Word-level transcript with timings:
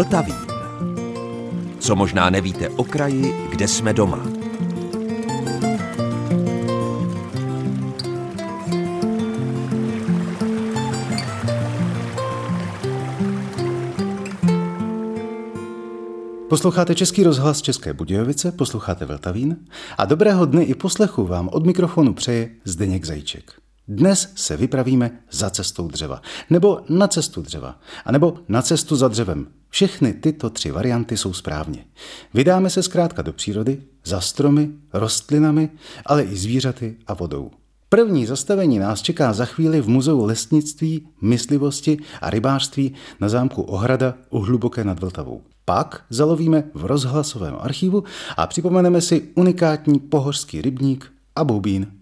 Vltavín. 0.00 0.36
Co 1.78 1.96
možná 1.96 2.30
nevíte 2.30 2.68
o 2.68 2.84
kraji, 2.84 3.48
kde 3.50 3.68
jsme 3.68 3.92
doma. 3.92 4.26
Posloucháte 16.48 16.94
Český 16.94 17.24
rozhlas 17.24 17.62
České 17.62 17.92
Budějovice, 17.92 18.52
posloucháte 18.52 19.04
Vltavín 19.04 19.56
a 19.98 20.04
dobrého 20.04 20.46
dny 20.46 20.62
i 20.62 20.74
poslechu 20.74 21.26
vám 21.26 21.48
od 21.52 21.66
mikrofonu 21.66 22.14
přeje 22.14 22.50
Zdeněk 22.64 23.04
Zajíček. 23.04 23.52
Dnes 23.88 24.32
se 24.34 24.56
vypravíme 24.56 25.10
za 25.30 25.50
cestou 25.50 25.88
dřeva, 25.88 26.22
nebo 26.50 26.80
na 26.88 27.08
cestu 27.08 27.42
dřeva, 27.42 27.80
a 28.04 28.12
nebo 28.12 28.34
na 28.48 28.62
cestu 28.62 28.96
za 28.96 29.08
dřevem. 29.08 29.59
Všechny 29.70 30.12
tyto 30.12 30.50
tři 30.50 30.70
varianty 30.70 31.16
jsou 31.16 31.32
správně. 31.32 31.84
Vydáme 32.34 32.70
se 32.70 32.82
zkrátka 32.82 33.22
do 33.22 33.32
přírody, 33.32 33.82
za 34.04 34.20
stromy, 34.20 34.70
rostlinami, 34.92 35.70
ale 36.06 36.22
i 36.22 36.36
zvířaty 36.36 36.96
a 37.06 37.14
vodou. 37.14 37.50
První 37.88 38.26
zastavení 38.26 38.78
nás 38.78 39.02
čeká 39.02 39.32
za 39.32 39.44
chvíli 39.44 39.80
v 39.80 39.88
Muzeu 39.88 40.24
lesnictví, 40.24 41.08
myslivosti 41.20 41.98
a 42.20 42.30
rybářství 42.30 42.94
na 43.20 43.28
zámku 43.28 43.62
Ohrada 43.62 44.14
u 44.30 44.38
Hluboké 44.38 44.84
nad 44.84 45.00
Vltavou. 45.00 45.42
Pak 45.64 46.04
zalovíme 46.10 46.64
v 46.74 46.84
rozhlasovém 46.84 47.56
archivu 47.60 48.04
a 48.36 48.46
připomeneme 48.46 49.00
si 49.00 49.28
unikátní 49.34 49.98
pohořský 49.98 50.62
rybník 50.62 51.12
a 51.36 51.44
boubín. 51.44 51.99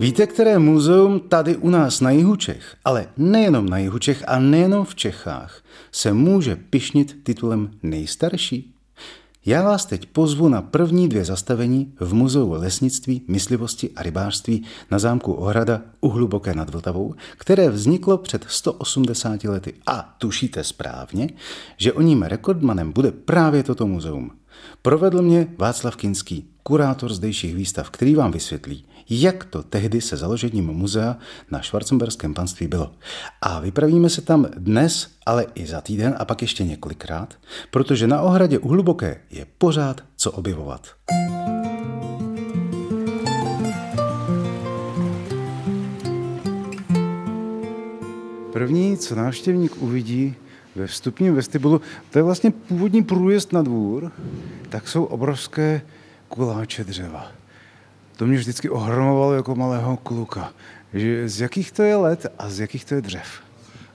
Víte, 0.00 0.26
které 0.26 0.58
muzeum 0.58 1.20
tady 1.20 1.56
u 1.56 1.70
nás 1.70 2.00
na 2.00 2.10
jihu 2.10 2.36
Čech, 2.36 2.76
ale 2.84 3.06
nejenom 3.16 3.66
na 3.66 3.78
jihu 3.78 3.98
Čech 3.98 4.24
a 4.26 4.38
nejenom 4.38 4.84
v 4.84 4.94
Čechách, 4.94 5.62
se 5.92 6.12
může 6.12 6.56
pišnit 6.56 7.18
titulem 7.22 7.70
nejstarší? 7.82 8.74
Já 9.46 9.62
vás 9.62 9.86
teď 9.86 10.06
pozvu 10.06 10.48
na 10.48 10.62
první 10.62 11.08
dvě 11.08 11.24
zastavení 11.24 11.94
v 12.00 12.14
Muzeu 12.14 12.52
lesnictví, 12.52 13.22
myslivosti 13.28 13.90
a 13.96 14.02
rybářství 14.02 14.64
na 14.90 14.98
zámku 14.98 15.32
Ohrada 15.32 15.82
u 16.00 16.08
Hluboké 16.08 16.54
nad 16.54 16.70
Vltavou, 16.70 17.14
které 17.38 17.70
vzniklo 17.70 18.18
před 18.18 18.44
180 18.48 19.44
lety. 19.44 19.74
A 19.86 20.14
tušíte 20.18 20.64
správně, 20.64 21.30
že 21.76 21.92
o 21.92 22.00
ním 22.00 22.22
rekordmanem 22.22 22.92
bude 22.92 23.12
právě 23.12 23.62
toto 23.62 23.86
muzeum. 23.86 24.30
Provedl 24.82 25.22
mě 25.22 25.48
Václav 25.58 25.96
Kinský, 25.96 26.50
kurátor 26.62 27.12
zdejších 27.12 27.54
výstav, 27.54 27.90
který 27.90 28.14
vám 28.14 28.32
vysvětlí, 28.32 28.84
jak 29.10 29.44
to 29.44 29.62
tehdy 29.62 30.00
se 30.00 30.16
založením 30.16 30.66
muzea 30.66 31.16
na 31.50 31.62
Schwarzenberském 31.62 32.34
panství 32.34 32.68
bylo. 32.68 32.92
A 33.42 33.60
vypravíme 33.60 34.10
se 34.10 34.20
tam 34.20 34.46
dnes, 34.56 35.10
ale 35.26 35.46
i 35.54 35.66
za 35.66 35.80
týden 35.80 36.14
a 36.18 36.24
pak 36.24 36.42
ještě 36.42 36.64
několikrát, 36.64 37.34
protože 37.70 38.06
na 38.06 38.20
ohradě 38.22 38.58
u 38.58 38.68
Hluboké 38.68 39.20
je 39.30 39.46
pořád 39.58 40.00
co 40.16 40.30
objevovat. 40.30 40.86
První, 48.52 48.98
co 48.98 49.14
návštěvník 49.14 49.82
uvidí 49.82 50.34
ve 50.76 50.86
vstupním 50.86 51.34
vestibulu, 51.34 51.80
to 52.10 52.18
je 52.18 52.22
vlastně 52.22 52.50
původní 52.50 53.02
průjezd 53.02 53.52
na 53.52 53.62
dvůr, 53.62 54.12
tak 54.68 54.88
jsou 54.88 55.04
obrovské 55.04 55.82
kuláče 56.28 56.84
dřeva. 56.84 57.32
To 58.18 58.26
mě 58.26 58.38
vždycky 58.38 58.68
ohromovalo 58.70 59.34
jako 59.34 59.54
malého 59.54 59.96
kluka. 59.96 60.52
Že 60.94 61.28
z 61.28 61.40
jakých 61.40 61.72
to 61.72 61.82
je 61.82 61.96
let 61.96 62.26
a 62.38 62.50
z 62.50 62.60
jakých 62.60 62.84
to 62.84 62.94
je 62.94 63.00
dřev? 63.00 63.26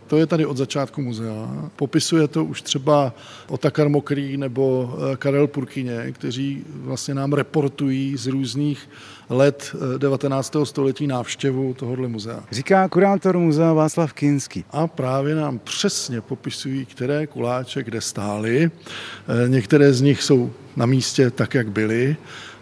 To 0.08 0.18
je 0.18 0.26
tady 0.26 0.46
od 0.46 0.58
začátku 0.58 1.02
muzea. 1.02 1.70
Popisuje 1.76 2.28
to 2.28 2.46
už 2.46 2.62
třeba 2.62 3.14
Otakar 3.48 3.90
Mokrý 3.90 4.38
nebo 4.38 4.96
eh, 5.14 5.18
Karel 5.18 5.48
Purkyně, 5.48 6.12
kteří 6.12 6.64
vlastně 6.74 7.14
nám 7.14 7.34
reportují 7.34 8.18
z 8.18 8.28
různých 8.28 8.90
let 9.30 9.76
19. 9.98 10.56
Eh, 10.56 10.66
století 10.66 11.08
návštěvu 11.08 11.74
tohohle 11.74 12.08
muzea. 12.08 12.44
Říká 12.52 12.90
kurátor 12.90 13.38
muzea 13.38 13.74
Václav 13.74 14.14
Kinský. 14.14 14.66
A 14.72 14.88
právě 14.88 15.36
nám 15.36 15.60
přesně 15.60 16.22
popisují, 16.22 16.86
které 16.86 17.28
kuláče 17.28 17.84
kde 17.84 18.02
stály. 18.02 18.72
Eh, 18.72 19.50
některé 19.50 19.94
z 19.94 20.02
nich 20.02 20.24
jsou 20.24 20.52
na 20.76 20.86
místě 20.86 21.32
tak, 21.32 21.54
jak 21.54 21.72
byly, 21.72 22.16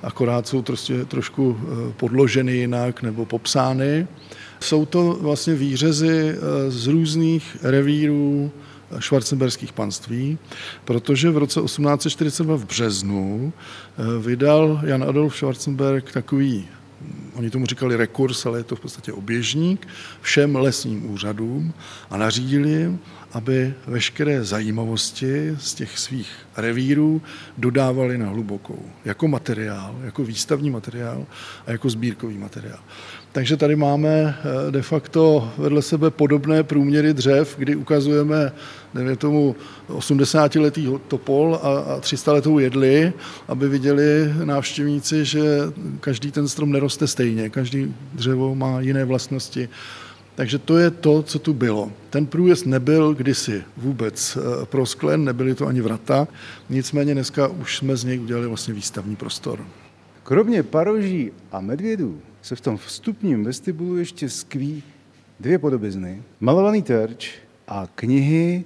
akorát 0.04 0.48
jsou 0.48 0.62
prostě 0.62 1.06
trošku 1.06 1.60
podloženy 1.98 2.54
jinak 2.54 3.02
nebo 3.02 3.26
popsány. 3.26 4.08
Jsou 4.60 4.86
to 4.86 5.18
vlastně 5.22 5.56
výřezy 5.56 6.30
eh, 6.30 6.72
z 6.72 6.88
různých 6.88 7.58
revírů 7.62 8.52
švarcenberských 9.00 9.74
panství, 9.74 10.38
protože 10.86 11.30
v 11.30 11.38
roce 11.38 11.62
1842 11.62 12.56
v 12.56 12.66
březnu 12.66 13.54
eh, 13.54 14.20
vydal 14.22 14.82
Jan 14.84 15.04
Adolf 15.04 15.36
Schwarzenberg 15.36 16.12
takový 16.12 16.68
oni 17.34 17.50
tomu 17.50 17.66
říkali 17.66 17.96
rekurs, 17.96 18.46
ale 18.46 18.60
je 18.60 18.64
to 18.64 18.76
v 18.76 18.80
podstatě 18.80 19.14
oběžník, 19.14 19.88
všem 20.22 20.56
lesním 20.56 21.12
úřadům 21.12 21.74
a 22.10 22.18
nařídili 22.18 22.70
jim, 22.70 23.00
aby 23.32 23.74
veškeré 23.88 24.44
zajímavosti 24.44 25.56
z 25.60 25.74
těch 25.74 26.00
svých 26.00 26.32
revírů 26.58 27.22
dodávali 27.58 28.18
na 28.18 28.30
hlubokou, 28.30 28.86
jako 29.06 29.28
materiál, 29.28 29.96
jako 30.04 30.24
výstavní 30.24 30.70
materiál 30.70 31.26
a 31.68 31.72
jako 31.72 31.90
sbírkový 31.90 32.38
materiál. 32.38 32.80
Takže 33.32 33.58
tady 33.58 33.76
máme 33.76 34.10
eh, 34.10 34.72
de 34.72 34.82
facto 34.82 35.52
vedle 35.58 35.82
sebe 35.82 36.12
podobné 36.12 36.64
průměry 36.64 37.14
dřev, 37.14 37.56
kdy 37.58 37.76
ukazujeme, 37.76 38.52
nevím 38.94 39.16
tomu, 39.16 39.56
80-letý 39.90 40.90
topol 41.08 41.60
a 41.64 42.00
300-letou 42.00 42.58
jedli, 42.60 43.14
aby 43.48 43.70
viděli 43.70 44.34
návštěvníci, 44.44 45.26
že 45.26 45.42
každý 46.00 46.32
ten 46.32 46.48
strom 46.48 46.72
neroste 46.72 47.08
stejně, 47.08 47.50
každý 47.50 47.96
dřevo 48.14 48.56
má 48.56 48.82
jiné 48.82 49.06
vlastnosti. 49.06 49.70
Takže 50.42 50.60
to 50.60 50.78
je 50.78 50.92
to, 50.92 51.24
co 51.24 51.40
tu 51.40 51.54
bylo. 51.54 51.92
Ten 52.10 52.26
průjezd 52.26 52.66
nebyl 52.66 53.14
kdysi 53.14 53.64
vůbec 53.78 54.38
eh, 54.38 54.66
prosklen, 54.66 55.26
nebyly 55.26 55.56
to 55.56 55.68
ani 55.68 55.82
vrata, 55.82 56.28
nicméně 56.70 57.14
dneska 57.14 57.48
už 57.48 57.78
jsme 57.78 57.98
z 57.98 58.04
něj 58.04 58.20
udělali 58.20 58.48
vlastně 58.48 58.74
výstavní 58.74 59.16
prostor. 59.16 59.66
Kromě 60.24 60.64
paroží 60.64 61.32
a 61.52 61.62
medvědů 61.62 62.22
se 62.42 62.56
v 62.56 62.62
tom 62.62 62.78
vstupním 62.78 63.44
vestibulu 63.44 63.98
ještě 63.98 64.30
skví 64.30 64.84
dvě 65.40 65.60
podobizny. 65.60 66.24
Malovaný 66.40 66.82
terč 66.82 67.32
a 67.68 67.88
knihy. 67.96 68.66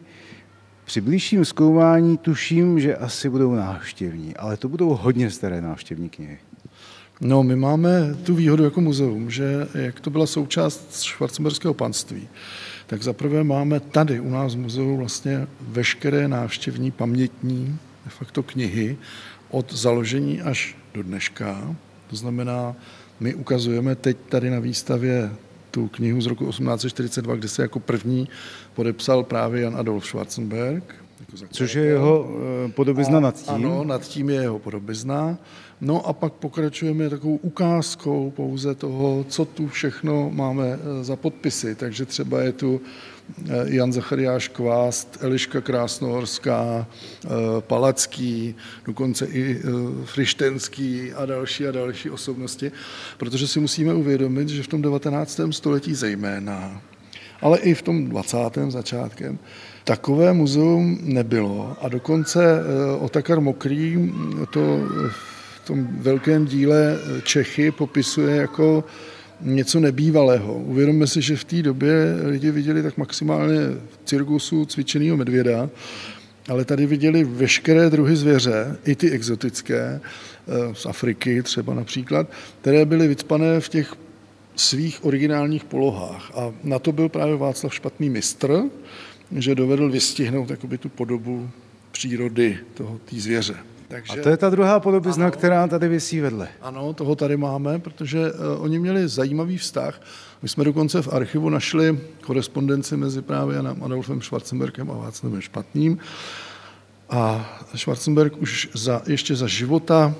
Při 0.85 1.01
blížším 1.01 1.45
zkoumání 1.45 2.17
tuším, 2.17 2.79
že 2.79 2.95
asi 2.95 3.29
budou 3.29 3.55
návštěvní, 3.55 4.35
ale 4.35 4.57
to 4.57 4.69
budou 4.69 4.89
hodně 4.89 5.31
staré 5.31 5.61
návštěvní 5.61 6.09
knihy. 6.09 6.37
No, 7.21 7.43
my 7.43 7.55
máme 7.55 8.15
tu 8.23 8.35
výhodu 8.35 8.63
jako 8.63 8.81
muzeum, 8.81 9.31
že 9.31 9.67
jak 9.73 9.99
to 9.99 10.09
byla 10.09 10.27
součást 10.27 11.01
švarcemberského 11.01 11.73
panství, 11.73 12.27
tak 12.87 13.03
zaprvé 13.03 13.43
máme 13.43 13.79
tady 13.79 14.19
u 14.19 14.29
nás 14.29 14.55
v 14.55 14.57
muzeu 14.57 14.97
vlastně 14.97 15.47
veškeré 15.61 16.27
návštěvní 16.27 16.91
pamětní 16.91 17.79
de 18.05 18.11
facto 18.11 18.43
knihy 18.43 18.97
od 19.49 19.73
založení 19.73 20.41
až 20.41 20.77
do 20.93 21.03
dneška. 21.03 21.75
To 22.09 22.15
znamená, 22.15 22.75
my 23.19 23.35
ukazujeme 23.35 23.95
teď 23.95 24.17
tady 24.29 24.49
na 24.49 24.59
výstavě 24.59 25.31
tu 25.71 25.87
knihu 25.87 26.21
z 26.21 26.25
roku 26.25 26.45
1842, 26.45 27.35
kde 27.35 27.47
se 27.47 27.61
jako 27.61 27.79
první 27.79 28.29
podepsal 28.73 29.23
právě 29.23 29.61
Jan 29.61 29.77
Adolf 29.77 30.05
Schwarzenberg. 30.05 31.04
Což 31.51 31.73
je 31.73 31.83
jeho 31.83 32.29
eh, 32.65 32.71
podobizna 32.71 33.19
nad 33.19 33.35
tím? 33.35 33.55
Ano, 33.55 33.83
nad 33.83 34.01
tím 34.01 34.29
je 34.29 34.41
jeho 34.41 34.59
podobizna. 34.59 35.37
No 35.81 36.07
a 36.07 36.13
pak 36.13 36.33
pokračujeme 36.33 37.09
takovou 37.09 37.35
ukázkou 37.35 38.31
pouze 38.35 38.75
toho, 38.75 39.25
co 39.29 39.45
tu 39.45 39.67
všechno 39.67 40.29
máme 40.29 40.65
eh, 40.67 41.03
za 41.03 41.15
podpisy. 41.15 41.75
Takže 41.75 42.05
třeba 42.05 42.41
je 42.41 42.51
tu 42.51 42.81
eh, 42.81 43.51
Jan 43.65 43.93
Zachariáš 43.93 44.47
Kvást, 44.47 45.17
Eliška 45.21 45.61
Krásnohorská, 45.61 46.87
Palacký, 47.59 48.55
dokonce 48.85 49.25
i 49.25 49.61
Frištenský 50.05 51.13
a 51.13 51.25
další 51.25 51.67
a 51.67 51.71
další 51.71 52.09
osobnosti, 52.09 52.71
protože 53.17 53.47
si 53.47 53.59
musíme 53.59 53.93
uvědomit, 53.93 54.49
že 54.49 54.63
v 54.63 54.67
tom 54.67 54.81
19. 54.81 55.39
století 55.51 55.93
zejména, 55.93 56.81
ale 57.41 57.59
i 57.59 57.73
v 57.73 57.81
tom 57.81 58.09
20. 58.09 58.37
začátkem, 58.67 59.39
takové 59.85 60.33
muzeum 60.33 60.97
nebylo 61.01 61.77
a 61.81 61.89
dokonce 61.89 62.41
Otakar 62.99 63.41
Mokrý 63.41 64.13
to 64.49 64.79
tom 65.65 65.87
velkém 65.91 66.45
díle 66.45 66.97
Čechy 67.23 67.71
popisuje 67.71 68.35
jako 68.35 68.83
něco 69.41 69.79
nebývalého. 69.79 70.53
Uvědomme 70.53 71.07
si, 71.07 71.21
že 71.21 71.35
v 71.37 71.43
té 71.43 71.61
době 71.61 71.93
lidi 72.23 72.51
viděli 72.51 72.83
tak 72.83 72.97
maximálně 72.97 73.59
cirkusu 74.05 74.65
cvičeného 74.65 75.17
medvěda, 75.17 75.69
ale 76.49 76.65
tady 76.65 76.85
viděli 76.85 77.23
veškeré 77.23 77.89
druhy 77.89 78.15
zvěře, 78.15 78.77
i 78.85 78.95
ty 78.95 79.11
exotické, 79.11 79.99
eh, 80.01 80.75
z 80.75 80.85
Afriky 80.85 81.43
třeba 81.43 81.73
například, 81.73 82.27
které 82.61 82.85
byly 82.85 83.07
vycpané 83.07 83.59
v 83.59 83.69
těch 83.69 83.93
svých 84.55 85.05
originálních 85.05 85.63
polohách. 85.63 86.31
A 86.35 86.53
na 86.63 86.79
to 86.79 86.91
byl 86.91 87.09
právě 87.09 87.35
Václav 87.35 87.73
špatný 87.73 88.09
mistr, 88.09 88.63
že 89.31 89.55
dovedl 89.55 89.89
vystihnout 89.89 90.49
jakoby 90.49 90.77
tu 90.77 90.89
podobu 90.89 91.49
přírody 91.91 92.59
toho 92.73 92.99
té 93.05 93.15
zvěře. 93.15 93.55
Takže, 93.87 94.19
a 94.19 94.23
to 94.23 94.29
je 94.29 94.37
ta 94.37 94.49
druhá 94.49 94.79
podobizna, 94.79 95.25
ano, 95.25 95.31
která 95.31 95.67
tady 95.67 95.87
vysí 95.87 96.19
vedle. 96.19 96.47
Ano, 96.61 96.93
toho 96.93 97.15
tady 97.15 97.37
máme, 97.37 97.79
protože 97.79 98.33
uh, 98.33 98.63
oni 98.63 98.79
měli 98.79 99.07
zajímavý 99.07 99.57
vztah. 99.57 100.01
My 100.41 100.49
jsme 100.49 100.63
dokonce 100.63 101.01
v 101.01 101.13
archivu 101.13 101.49
našli 101.49 101.99
korespondenci 102.21 102.97
mezi 102.97 103.21
právě 103.21 103.55
Janem 103.55 103.83
Adolfem 103.83 104.21
Schwarzenbergem 104.21 104.91
a 104.91 104.93
Václavem 104.93 105.41
Špatným. 105.41 105.97
A 107.09 107.49
Schwarzenberg 107.75 108.41
už 108.41 108.69
za, 108.73 109.01
ještě 109.07 109.35
za 109.35 109.47
života 109.47 110.15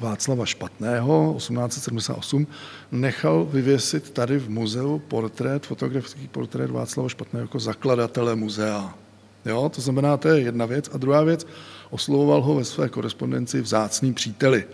Václava 0.00 0.46
Špatného 0.46 1.34
1878 1.36 2.46
nechal 2.92 3.44
vyvěsit 3.44 4.10
tady 4.10 4.38
v 4.38 4.50
muzeu 4.50 4.98
portrét, 4.98 5.66
fotografický 5.66 6.28
portrét 6.28 6.70
Václava 6.70 7.08
Špatného 7.08 7.44
jako 7.44 7.58
zakladatele 7.58 8.34
muzea. 8.34 8.94
Jo, 9.44 9.68
to 9.74 9.80
znamená, 9.80 10.16
to 10.16 10.28
je 10.28 10.40
jedna 10.40 10.66
věc. 10.66 10.90
A 10.92 10.98
druhá 10.98 11.22
věc, 11.22 11.46
oslovoval 11.90 12.42
ho 12.42 12.54
ve 12.54 12.64
své 12.64 12.88
korespondenci 12.88 13.60
vzácný 13.60 14.12
příteli. 14.12 14.64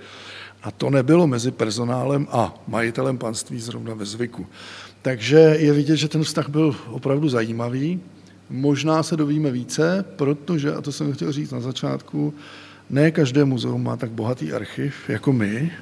A 0.62 0.70
to 0.70 0.90
nebylo 0.90 1.26
mezi 1.26 1.50
personálem 1.50 2.26
a 2.30 2.54
majitelem 2.68 3.18
panství 3.18 3.60
zrovna 3.60 3.94
ve 3.94 4.04
zvyku. 4.04 4.46
Takže 5.02 5.38
je 5.38 5.72
vidět, 5.72 5.96
že 5.96 6.08
ten 6.08 6.24
vztah 6.24 6.48
byl 6.48 6.76
opravdu 6.90 7.28
zajímavý. 7.28 8.00
Možná 8.50 9.02
se 9.02 9.16
dovíme 9.16 9.50
více, 9.50 10.04
protože, 10.16 10.74
a 10.74 10.80
to 10.80 10.92
jsem 10.92 11.12
chtěl 11.12 11.32
říct 11.32 11.50
na 11.50 11.60
začátku, 11.60 12.34
ne 12.90 13.10
každé 13.10 13.44
muzeum 13.44 13.82
má 13.84 13.96
tak 13.96 14.10
bohatý 14.10 14.52
archiv 14.52 14.94
jako 15.08 15.32
my, 15.32 15.72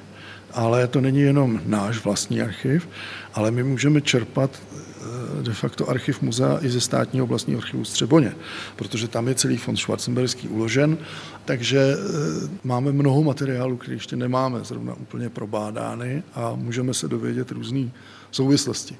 ale 0.53 0.87
to 0.87 1.01
není 1.01 1.21
jenom 1.21 1.61
náš 1.65 2.03
vlastní 2.03 2.41
archiv, 2.41 2.87
ale 3.33 3.51
my 3.51 3.63
můžeme 3.63 4.01
čerpat 4.01 4.51
eh, 4.61 5.43
de 5.43 5.53
facto 5.53 5.89
archiv 5.89 6.21
muzea 6.21 6.59
i 6.61 6.69
ze 6.69 6.81
státního 6.81 7.27
vlastního 7.27 7.61
archivu 7.61 7.85
Střeboně, 7.85 8.33
protože 8.75 9.07
tam 9.07 9.27
je 9.27 9.35
celý 9.35 9.57
fond 9.57 9.77
Schwarzenberský 9.77 10.47
uložen, 10.47 10.97
takže 11.45 11.79
eh, 11.79 12.49
máme 12.63 12.91
mnoho 12.91 13.23
materiálů, 13.23 13.77
které 13.77 13.95
ještě 13.95 14.15
nemáme 14.15 14.59
zrovna 14.63 14.93
úplně 14.93 15.29
probádány 15.29 16.23
a 16.33 16.55
můžeme 16.55 16.93
se 16.93 17.07
dovědět 17.07 17.51
různé 17.51 17.89
souvislosti. 18.31 18.95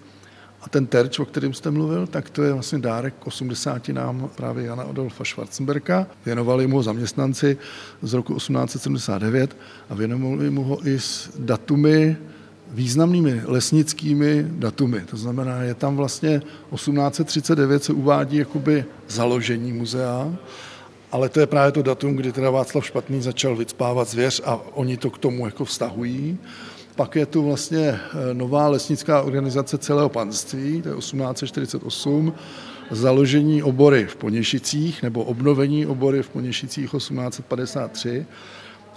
A 0.63 0.69
ten 0.69 0.85
terč, 0.85 1.19
o 1.19 1.25
kterém 1.25 1.53
jste 1.53 1.71
mluvil, 1.71 2.07
tak 2.07 2.29
to 2.29 2.43
je 2.43 2.53
vlastně 2.53 2.79
dárek 2.79 3.13
k 3.19 3.27
80 3.27 3.89
nám 3.89 4.29
právě 4.35 4.65
Jana 4.65 4.83
Adolfa 4.83 5.23
Schwarzenberka. 5.23 6.07
Věnovali 6.25 6.67
mu 6.67 6.75
ho 6.75 6.83
zaměstnanci 6.83 7.57
z 8.01 8.13
roku 8.13 8.35
1879 8.35 9.57
a 9.89 9.95
věnovali 9.95 10.49
mu 10.49 10.63
ho 10.63 10.87
i 10.87 10.99
s 10.99 11.29
datumy 11.39 12.17
významnými 12.71 13.41
lesnickými 13.45 14.45
datumy. 14.49 15.01
To 15.01 15.17
znamená, 15.17 15.61
je 15.61 15.73
tam 15.73 15.95
vlastně 15.95 16.41
1839 16.75 17.83
se 17.83 17.93
uvádí 17.93 18.37
jakoby 18.37 18.85
založení 19.07 19.73
muzea, 19.73 20.33
ale 21.11 21.29
to 21.29 21.39
je 21.39 21.47
právě 21.47 21.71
to 21.71 21.81
datum, 21.81 22.15
kdy 22.15 22.31
teda 22.31 22.49
Václav 22.49 22.85
Špatný 22.85 23.21
začal 23.21 23.55
vycpávat 23.55 24.07
zvěř 24.07 24.41
a 24.45 24.59
oni 24.73 24.97
to 24.97 25.09
k 25.09 25.17
tomu 25.17 25.45
jako 25.45 25.65
vztahují. 25.65 26.37
Pak 26.95 27.15
je 27.15 27.25
tu 27.25 27.43
vlastně 27.43 27.87
eh, 27.89 28.33
nová 28.33 28.67
lesnická 28.67 29.21
organizace 29.21 29.77
celého 29.77 30.09
panství, 30.09 30.81
to 30.81 30.89
je 30.89 30.95
1848, 30.95 32.33
založení 32.91 33.63
obory 33.63 34.05
v 34.05 34.15
Poněšicích 34.15 35.03
nebo 35.03 35.23
obnovení 35.23 35.85
obory 35.85 36.23
v 36.23 36.29
Poněšicích 36.29 36.91
1853 36.91 38.25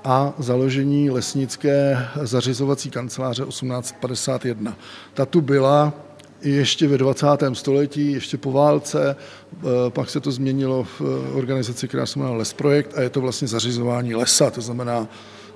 a 0.04 0.34
založení 0.38 1.10
lesnické 1.10 2.06
zařizovací 2.22 2.90
kanceláře 2.90 3.44
1851. 3.44 4.76
Ta 5.14 5.26
tu 5.26 5.40
byla 5.40 5.93
ještě 6.42 6.88
ve 6.88 6.98
20. 6.98 7.26
století, 7.52 8.12
ještě 8.12 8.38
po 8.38 8.52
válce, 8.52 9.16
eh, 9.16 9.66
pak 9.88 10.10
se 10.10 10.20
to 10.20 10.30
změnilo 10.30 10.84
v 10.84 11.00
eh, 11.00 11.32
organizaci, 11.32 11.88
která 11.88 12.06
se 12.06 12.18
jmenovala 12.18 12.38
Lesprojekt 12.38 12.98
a 12.98 13.02
je 13.02 13.10
to 13.10 13.20
vlastně 13.20 13.48
zařizování 13.48 14.14
lesa, 14.14 14.50
to 14.50 14.60
znamená 14.60 15.08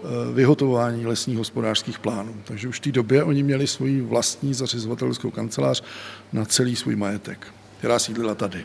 Eh, 0.05 0.33
vyhotovování 0.33 1.07
lesních 1.07 1.39
hospodářských 1.39 1.99
plánů. 1.99 2.35
Takže 2.45 2.69
už 2.69 2.77
v 2.77 2.81
té 2.81 2.93
době 2.93 3.25
oni 3.25 3.43
měli 3.43 3.67
svoji 3.67 4.01
vlastní 4.01 4.55
zařizovatelskou 4.55 5.31
kancelář 5.31 5.83
na 6.33 6.45
celý 6.45 6.77
svůj 6.77 6.97
majetek, 6.97 7.47
která 7.79 7.99
sídlila 7.99 8.35
tady. 8.35 8.65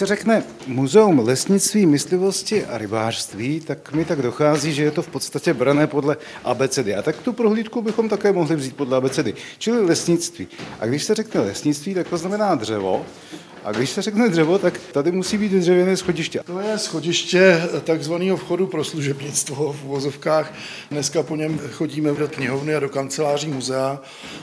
Se 0.00 0.06
řekne 0.06 0.42
muzeum 0.66 1.18
lesnictví, 1.18 1.86
myslivosti 1.86 2.64
a 2.64 2.78
rybářství, 2.78 3.60
tak 3.60 3.92
mi 3.92 4.04
tak 4.04 4.22
dochází, 4.22 4.72
že 4.72 4.82
je 4.82 4.90
to 4.90 5.02
v 5.02 5.08
podstatě 5.08 5.54
brané 5.54 5.86
podle 5.86 6.16
abecedy. 6.44 6.94
A 6.94 7.02
tak 7.02 7.16
tu 7.16 7.32
prohlídku 7.32 7.82
bychom 7.82 8.08
také 8.08 8.32
mohli 8.32 8.56
vzít 8.56 8.76
podle 8.76 8.96
abecedy, 8.96 9.34
čili 9.58 9.84
lesnictví. 9.84 10.48
A 10.80 10.86
když 10.86 11.04
se 11.04 11.14
řekne 11.14 11.40
lesnictví, 11.40 11.94
tak 11.94 12.08
to 12.08 12.16
znamená 12.16 12.54
dřevo, 12.54 13.06
a 13.64 13.72
když 13.72 13.90
se 13.90 14.02
řekne 14.02 14.28
dřevo, 14.28 14.58
tak 14.58 14.78
tady 14.92 15.12
musí 15.12 15.38
být 15.38 15.52
dřevěné 15.52 15.96
schodiště. 15.96 16.40
To 16.46 16.60
je 16.60 16.78
schodiště 16.78 17.62
takzvaného 17.84 18.36
vchodu 18.36 18.66
pro 18.66 18.84
služebnictvo 18.84 19.72
v 19.72 19.84
uvozovkách. 19.84 20.52
Dneska 20.90 21.22
po 21.22 21.36
něm 21.36 21.60
chodíme 21.72 22.12
do 22.12 22.28
knihovny 22.28 22.74
a 22.74 22.80
do 22.80 22.88
kanceláří 22.88 23.48
muzea, 23.48 24.00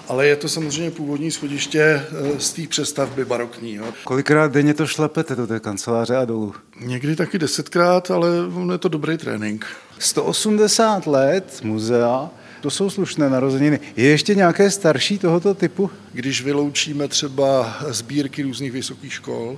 ale 0.08 0.28
je 0.28 0.36
to 0.36 0.50
samozřejmě 0.50 0.92
původní 0.92 1.32
schodiště 1.32 1.82
eh, 1.82 2.40
z 2.40 2.54
té 2.54 2.62
přestavby 2.68 3.26
barokní. 3.26 3.76
Jo. 3.76 3.86
Kolikrát 4.04 4.52
denně 4.52 4.74
to 4.74 4.88
šlapete 4.88 5.36
do 5.36 5.48
té 5.48 5.60
kanceláře 5.60 6.16
a 6.16 6.26
dolů? 6.26 6.54
Někdy 6.80 7.16
taky 7.16 7.40
desetkrát, 7.40 8.12
ale 8.12 8.28
je 8.72 8.78
to 8.78 8.88
dobrý 8.88 9.18
trénink. 9.18 9.66
180 10.00 11.08
let 11.08 11.60
muzea 11.64 12.30
to 12.62 12.70
jsou 12.70 12.90
slušné 12.90 13.30
narozeniny. 13.30 13.80
Je 13.96 14.06
ještě 14.06 14.36
nějaké 14.36 14.72
starší 14.72 15.20
tohoto 15.20 15.54
typu? 15.54 15.90
Když 16.14 16.42
vyloučíme 16.42 17.08
třeba 17.08 17.78
sbírky 17.88 18.44
různých 18.44 18.72
vysokých 18.72 19.14
škol, 19.14 19.58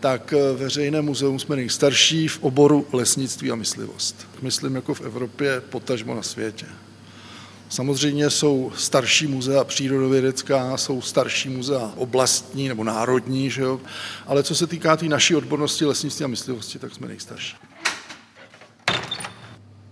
tak 0.00 0.32
eh, 0.32 0.56
veřejné 0.56 1.02
muzeum 1.02 1.38
jsme 1.38 1.56
nejstarší 1.56 2.28
v 2.28 2.38
oboru 2.42 2.86
lesnictví 2.92 3.50
a 3.50 3.54
myslivost. 3.54 4.26
Myslím 4.42 4.74
jako 4.74 4.94
v 4.94 5.00
Evropě, 5.00 5.60
potažmo 5.60 6.14
na 6.14 6.22
světě. 6.22 6.66
Samozřejmě 7.68 8.30
jsou 8.30 8.72
starší 8.76 9.26
muzea 9.26 9.64
přírodovědecká, 9.64 10.76
jsou 10.76 11.02
starší 11.02 11.48
muzea 11.48 11.92
oblastní 11.96 12.68
nebo 12.68 12.84
národní, 12.84 13.50
že 13.50 13.62
jo? 13.62 13.80
ale 14.26 14.42
co 14.42 14.54
se 14.54 14.66
týká 14.66 14.96
té 14.96 15.00
tý 15.00 15.08
naší 15.08 15.36
odbornosti 15.36 15.84
lesnictví 15.84 16.24
a 16.24 16.28
myslivosti, 16.28 16.78
tak 16.78 16.94
jsme 16.94 17.08
nejstarší. 17.08 17.56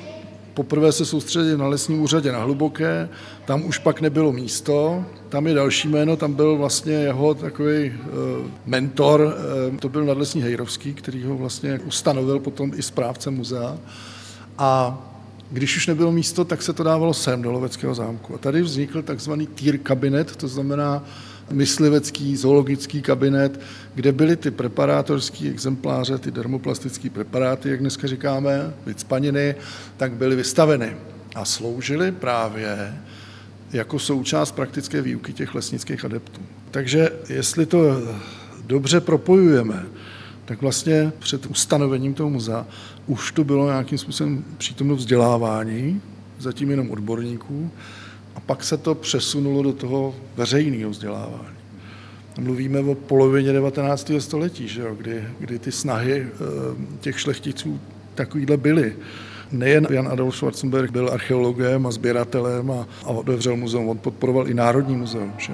Poprvé 0.54 0.92
se 0.92 1.06
soustředil 1.06 1.58
na 1.58 1.68
lesním 1.68 2.02
úřadě 2.02 2.32
na 2.32 2.44
Hluboké, 2.44 3.10
tam 3.46 3.66
už 3.66 3.78
pak 3.78 4.02
nebylo 4.02 4.32
místo, 4.32 5.06
tam 5.30 5.48
je 5.48 5.54
další 5.54 5.88
jméno, 5.88 6.18
tam 6.18 6.34
byl 6.34 6.58
vlastně 6.58 6.94
jeho 6.94 7.34
takový 7.34 7.86
e, 7.86 7.94
mentor, 8.66 9.36
e, 9.74 9.78
to 9.78 9.90
byl 9.90 10.06
nadlesní 10.06 10.42
Hejrovský, 10.42 10.94
který 10.94 11.24
ho 11.24 11.38
vlastně 11.38 11.80
ustanovil 11.80 12.40
potom 12.40 12.72
i 12.76 12.82
správce 12.82 13.32
muzea. 13.32 13.78
A 14.58 15.02
když 15.52 15.78
už 15.78 15.88
nebylo 15.88 16.12
místo, 16.12 16.46
tak 16.46 16.62
se 16.62 16.74
to 16.74 16.84
dávalo 16.84 17.14
sem 17.14 17.42
do 17.42 17.52
Loveckého 17.52 17.96
zámku. 17.96 18.36
A 18.36 18.38
tady 18.38 18.62
vznikl 18.62 19.02
takzvaný 19.02 19.48
týr 19.48 19.78
kabinet, 19.78 20.36
to 20.36 20.48
znamená 20.48 21.04
myslivecký 21.52 22.38
zoologický 22.38 23.02
kabinet, 23.02 23.60
kde 23.96 24.12
byly 24.12 24.36
ty 24.36 24.52
preparátorské 24.52 25.50
exempláře, 25.50 26.18
ty 26.18 26.32
dermoplastické 26.32 27.10
preparáty, 27.10 27.70
jak 27.70 27.80
dneska 27.80 28.08
říkáme, 28.08 28.74
vycpaniny, 28.86 29.56
tak 29.98 30.12
byly 30.12 30.36
vystaveny 30.36 30.96
a 31.36 31.46
sloužily 31.46 32.12
právě 32.12 32.98
jako 33.74 34.00
součást 34.00 34.52
praktické 34.52 35.02
výuky 35.02 35.34
těch 35.34 35.56
lesnických 35.56 36.06
adeptů. 36.06 36.42
Takže 36.72 37.10
jestli 37.30 37.66
to 37.66 38.02
dobře 38.66 39.02
propojujeme, 39.02 39.86
tak 40.46 40.62
vlastně 40.62 41.12
před 41.20 41.46
ustanovením 41.46 42.14
toho 42.14 42.30
muzea 42.30 42.66
už 43.08 43.32
to 43.32 43.44
bylo 43.44 43.66
nějakým 43.68 43.98
způsobem 43.98 44.44
přítomno 44.58 44.96
vzdělávání, 44.96 46.02
zatím 46.40 46.70
jenom 46.70 46.92
odborníků, 46.92 47.72
a 48.36 48.40
pak 48.40 48.64
se 48.64 48.78
to 48.78 48.96
přesunulo 48.96 49.64
do 49.64 49.74
toho 49.74 50.16
veřejného 50.36 50.92
vzdělávání. 50.92 51.58
Mluvíme 52.40 52.80
o 52.80 52.96
polovině 52.96 53.54
19. 53.54 54.12
století, 54.20 54.68
že 54.68 54.82
jo, 54.82 54.96
kdy, 54.96 55.24
kdy 55.40 55.60
ty 55.60 55.72
snahy 55.72 56.28
eh, 56.28 56.30
těch 57.00 57.20
šlechticů 57.20 57.80
takovýhle 58.16 58.58
byly. 58.58 58.96
Nejen 59.52 59.88
Jan 59.90 60.08
Adolf 60.08 60.36
Schwarzenberg 60.36 60.92
byl 60.92 61.10
archeologem 61.14 61.88
a 61.88 61.92
sběratelem 61.92 62.72
a, 62.72 62.88
a 63.04 63.08
otevřel 63.08 63.56
muzeum, 63.56 63.90
on 63.90 63.98
podporoval 63.98 64.48
i 64.48 64.54
Národní 64.54 64.96
muzeum. 64.96 65.34
Že? 65.38 65.54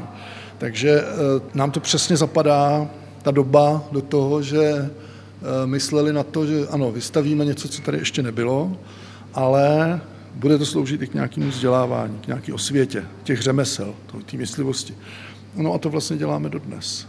Takže 0.58 1.02
eh, 1.02 1.06
nám 1.54 1.72
to 1.72 1.80
přesně 1.80 2.18
zapadá, 2.18 2.88
ta 3.22 3.32
doba, 3.32 3.84
do 3.92 4.02
toho, 4.02 4.42
že 4.42 4.64
eh, 4.64 4.88
mysleli 5.66 6.14
na 6.14 6.24
to, 6.24 6.46
že 6.46 6.68
ano, 6.68 6.92
vystavíme 6.92 7.46
něco, 7.46 7.68
co 7.68 7.82
tady 7.82 7.98
ještě 7.98 8.24
nebylo, 8.24 8.78
ale 9.34 10.02
bude 10.36 10.58
to 10.58 10.66
sloužit 10.66 11.02
i 11.02 11.08
k 11.08 11.14
nějakému 11.14 11.50
vzdělávání, 11.50 12.20
k 12.20 12.28
nějaké 12.28 12.54
osvětě 12.54 13.06
těch 13.24 13.42
řemesel, 13.42 13.94
té 14.26 14.38
myslivosti. 14.38 14.94
No 15.56 15.74
a 15.74 15.78
to 15.78 15.90
vlastně 15.90 16.18
děláme 16.18 16.50
dodnes. 16.50 17.08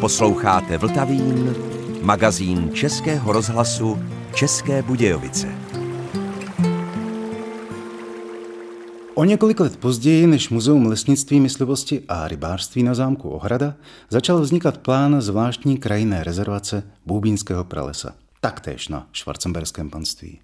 Posloucháte 0.00 0.78
Vltavín, 0.78 1.54
magazín 2.02 2.70
Českého 2.74 3.32
rozhlasu 3.32 3.98
České 4.34 4.82
Budějovice. 4.82 5.65
O 9.18 9.24
několik 9.24 9.60
let 9.60 9.76
později, 9.76 10.26
než 10.26 10.48
Muzeum 10.48 10.86
lesnictví, 10.86 11.40
myslivosti 11.40 12.02
a 12.08 12.28
rybářství 12.28 12.82
na 12.82 12.94
zámku 12.94 13.28
Ohrada, 13.28 13.74
začal 14.10 14.40
vznikat 14.40 14.78
plán 14.78 15.22
zvláštní 15.22 15.78
krajinné 15.78 16.24
rezervace 16.24 16.82
Bůbínského 17.06 17.64
pralesa 17.64 18.14
taktéž 18.40 18.88
na 18.88 19.08
švarcemberském 19.12 19.90
panství. 19.90 20.38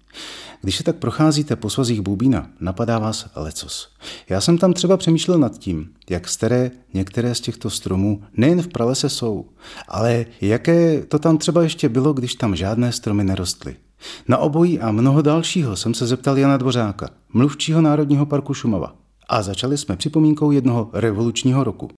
Když 0.61 0.77
se 0.77 0.83
tak 0.83 0.95
procházíte 0.95 1.55
po 1.55 1.69
svazích 1.69 2.01
Bubína, 2.01 2.49
napadá 2.59 2.99
vás 2.99 3.29
lecos. 3.35 3.89
Já 4.29 4.41
jsem 4.41 4.57
tam 4.57 4.73
třeba 4.73 4.97
přemýšlel 4.97 5.39
nad 5.39 5.57
tím, 5.57 5.89
jak 6.09 6.27
staré 6.27 6.71
některé 6.93 7.35
z 7.35 7.41
těchto 7.41 7.69
stromů 7.69 8.23
nejen 8.37 8.61
v 8.61 8.67
pralese 8.67 9.09
jsou, 9.09 9.45
ale 9.87 10.25
jaké 10.41 11.05
to 11.05 11.19
tam 11.19 11.37
třeba 11.37 11.63
ještě 11.63 11.89
bylo, 11.89 12.13
když 12.13 12.35
tam 12.35 12.55
žádné 12.55 12.91
stromy 12.91 13.23
nerostly. 13.23 13.75
Na 14.27 14.37
obojí 14.37 14.79
a 14.79 14.91
mnoho 14.91 15.21
dalšího 15.21 15.75
jsem 15.75 15.93
se 15.93 16.07
zeptal 16.07 16.37
Jana 16.37 16.57
Dvořáka, 16.57 17.09
mluvčího 17.33 17.81
Národního 17.81 18.25
parku 18.25 18.53
Šumava. 18.53 18.95
A 19.29 19.41
začali 19.41 19.77
jsme 19.77 19.95
připomínkou 19.95 20.51
jednoho 20.51 20.89
revolučního 20.93 21.63
roku. 21.63 21.89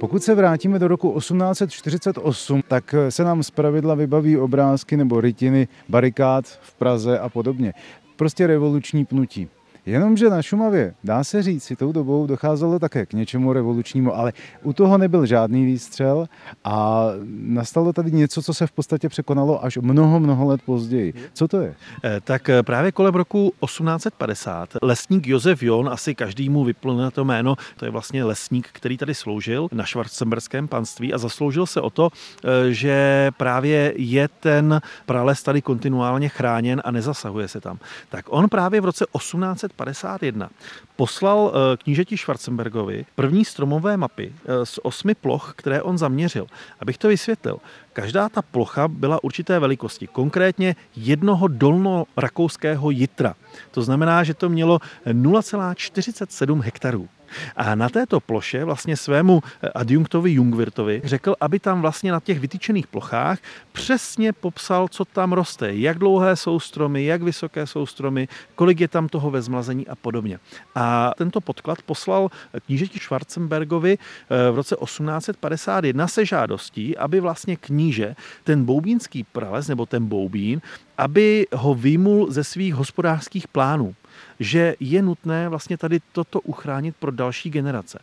Pokud 0.00 0.22
se 0.22 0.34
vrátíme 0.34 0.78
do 0.78 0.88
roku 0.88 1.14
1848, 1.18 2.62
tak 2.68 2.94
se 3.08 3.24
nám 3.24 3.42
zpravidla 3.42 3.94
vybaví 3.94 4.36
obrázky 4.36 4.96
nebo 4.96 5.20
rytiny 5.20 5.68
barikád 5.88 6.46
v 6.46 6.74
Praze 6.74 7.18
a 7.18 7.28
podobně. 7.28 7.72
Prostě 8.16 8.46
revoluční 8.46 9.04
pnutí. 9.04 9.48
Jenomže 9.86 10.30
na 10.30 10.42
Šumavě, 10.42 10.94
dá 11.04 11.24
se 11.24 11.42
říct, 11.42 11.64
si 11.64 11.76
tou 11.76 11.92
dobou 11.92 12.26
docházelo 12.26 12.78
také 12.78 13.06
k 13.06 13.12
něčemu 13.12 13.52
revolučnímu, 13.52 14.14
ale 14.14 14.32
u 14.62 14.72
toho 14.72 14.98
nebyl 14.98 15.26
žádný 15.26 15.66
výstřel 15.66 16.26
a 16.64 17.06
nastalo 17.28 17.92
tady 17.92 18.12
něco, 18.12 18.42
co 18.42 18.54
se 18.54 18.66
v 18.66 18.72
podstatě 18.72 19.08
překonalo 19.08 19.64
až 19.64 19.76
mnoho, 19.76 20.20
mnoho 20.20 20.46
let 20.46 20.62
později. 20.62 21.14
Co 21.32 21.48
to 21.48 21.60
je? 21.60 21.74
Eh, 22.04 22.20
tak 22.24 22.48
eh, 22.48 22.62
právě 22.62 22.92
kolem 22.92 23.14
roku 23.14 23.52
1850 23.64 24.68
lesník 24.82 25.26
Josef 25.26 25.62
Jon, 25.62 25.88
asi 25.88 26.14
každému 26.14 26.64
vyplne 26.64 27.10
to 27.10 27.24
jméno, 27.24 27.56
to 27.76 27.84
je 27.84 27.90
vlastně 27.90 28.24
lesník, 28.24 28.68
který 28.72 28.96
tady 28.98 29.14
sloužil 29.14 29.68
na 29.72 29.84
švarcemberském 29.84 30.68
panství 30.68 31.14
a 31.14 31.18
zasloužil 31.18 31.66
se 31.66 31.80
o 31.80 31.90
to, 31.90 32.08
eh, 32.10 32.72
že 32.72 33.30
právě 33.36 33.92
je 33.96 34.28
ten 34.40 34.80
prales 35.06 35.42
tady 35.42 35.62
kontinuálně 35.62 36.28
chráněn 36.28 36.82
a 36.84 36.90
nezasahuje 36.90 37.48
se 37.48 37.60
tam. 37.60 37.78
Tak 38.08 38.24
on 38.28 38.48
právě 38.48 38.80
v 38.80 38.84
roce 38.84 39.06
18 39.12 39.64
1951 39.84 40.50
poslal 40.96 41.52
eh, 41.52 41.76
knížeti 41.76 42.16
Schwarzenbergovi 42.16 43.04
první 43.14 43.44
stromové 43.44 43.96
mapy 43.96 44.32
eh, 44.32 44.66
z 44.66 44.78
osmi 44.82 45.14
ploch, 45.14 45.52
které 45.56 45.82
on 45.82 45.98
zaměřil. 45.98 46.46
Abych 46.80 46.98
to 46.98 47.08
vysvětlil, 47.08 47.58
každá 47.92 48.28
ta 48.28 48.42
plocha 48.42 48.88
byla 48.88 49.24
určité 49.24 49.58
velikosti, 49.58 50.06
konkrétně 50.06 50.76
jednoho 50.96 51.48
dolno-rakouského 51.48 52.90
jitra. 52.90 53.34
To 53.70 53.82
znamená, 53.82 54.24
že 54.24 54.34
to 54.34 54.48
mělo 54.48 54.78
0,47 55.06 56.60
hektarů. 56.60 57.08
A 57.56 57.74
na 57.74 57.88
této 57.88 58.20
ploše 58.20 58.64
vlastně 58.64 58.96
svému 58.96 59.42
eh, 59.62 59.68
adjunktovi 59.68 60.30
Jungwirtovi 60.32 61.00
řekl, 61.04 61.34
aby 61.40 61.58
tam 61.58 61.82
vlastně 61.82 62.12
na 62.12 62.20
těch 62.20 62.40
vytyčených 62.40 62.86
plochách 62.86 63.38
přesně 63.72 64.32
popsal, 64.32 64.88
co 64.88 65.04
tam 65.04 65.32
roste, 65.32 65.74
jak 65.74 65.98
dlouhé 65.98 66.36
jsou 66.36 66.60
stromy, 66.60 67.04
jak 67.04 67.22
vysoké 67.22 67.66
jsou 67.66 67.86
stromy, 67.86 68.28
kolik 68.54 68.80
je 68.80 68.88
tam 68.88 69.08
toho 69.08 69.30
ve 69.30 69.42
zmlazení 69.42 69.88
a 69.88 69.94
podobně. 69.94 70.38
A 70.74 71.12
tento 71.18 71.40
podklad 71.40 71.82
poslal 71.82 72.30
knížeti 72.66 72.98
Schwarzenbergovi 72.98 73.98
eh, 73.98 74.50
v 74.50 74.56
roce 74.56 74.76
1851 74.84 76.08
se 76.08 76.24
žádostí, 76.24 76.96
aby 76.96 77.20
vlastně 77.20 77.56
kníže 77.56 78.14
ten 78.44 78.64
boubínský 78.64 79.24
prales 79.24 79.68
nebo 79.68 79.86
ten 79.86 80.06
boubín, 80.06 80.60
aby 80.98 81.46
ho 81.52 81.74
výmul 81.74 82.30
ze 82.30 82.44
svých 82.44 82.74
hospodářských 82.74 83.48
plánů 83.48 83.94
že 84.40 84.74
je 84.80 85.02
nutné 85.02 85.48
vlastně 85.48 85.78
tady 85.78 86.00
toto 86.12 86.40
uchránit 86.40 86.96
pro 86.96 87.10
další 87.10 87.50
generace. 87.50 87.98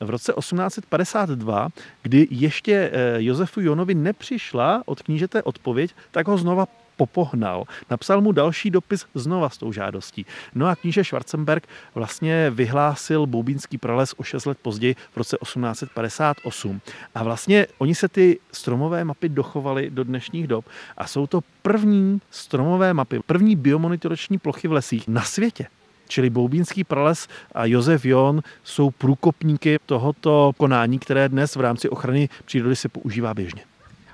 V 0.00 0.10
roce 0.10 0.32
1852, 0.38 1.68
kdy 2.02 2.28
ještě 2.30 2.90
eh, 2.92 3.22
Josefu 3.22 3.60
Jonovi 3.60 3.94
nepřišla 3.94 4.82
od 4.86 5.02
knížete 5.02 5.42
odpověď, 5.42 5.94
tak 6.10 6.28
ho 6.28 6.38
znova 6.38 6.66
popohnal. 6.98 7.64
Napsal 7.90 8.20
mu 8.20 8.32
další 8.32 8.70
dopis 8.70 9.06
znova 9.14 9.48
s 9.48 9.58
tou 9.58 9.72
žádostí. 9.72 10.26
No 10.54 10.66
a 10.66 10.76
kníže 10.76 11.04
Schwarzenberg 11.04 11.68
vlastně 11.94 12.50
vyhlásil 12.50 13.26
Boubínský 13.26 13.78
prales 13.78 14.14
o 14.16 14.22
6 14.22 14.46
let 14.46 14.58
později 14.62 14.94
v 15.12 15.16
roce 15.16 15.36
1858. 15.42 16.80
A 17.14 17.22
vlastně 17.22 17.66
oni 17.78 17.94
se 17.94 18.08
ty 18.08 18.38
stromové 18.52 19.04
mapy 19.04 19.28
dochovaly 19.28 19.90
do 19.90 20.04
dnešních 20.04 20.46
dob 20.46 20.64
a 20.96 21.06
jsou 21.06 21.26
to 21.26 21.40
první 21.62 22.20
stromové 22.30 22.94
mapy, 22.94 23.20
první 23.26 23.56
biomonitorační 23.56 24.38
plochy 24.38 24.68
v 24.68 24.72
lesích 24.72 25.08
na 25.08 25.22
světě. 25.22 25.66
Čili 26.08 26.30
Boubínský 26.30 26.84
prales 26.84 27.28
a 27.54 27.66
Josef 27.66 28.04
Jon 28.04 28.42
jsou 28.64 28.90
průkopníky 28.90 29.78
tohoto 29.86 30.52
konání, 30.56 30.98
které 30.98 31.28
dnes 31.28 31.56
v 31.56 31.60
rámci 31.60 31.88
ochrany 31.88 32.28
přírody 32.44 32.76
se 32.76 32.88
používá 32.88 33.34
běžně. 33.34 33.62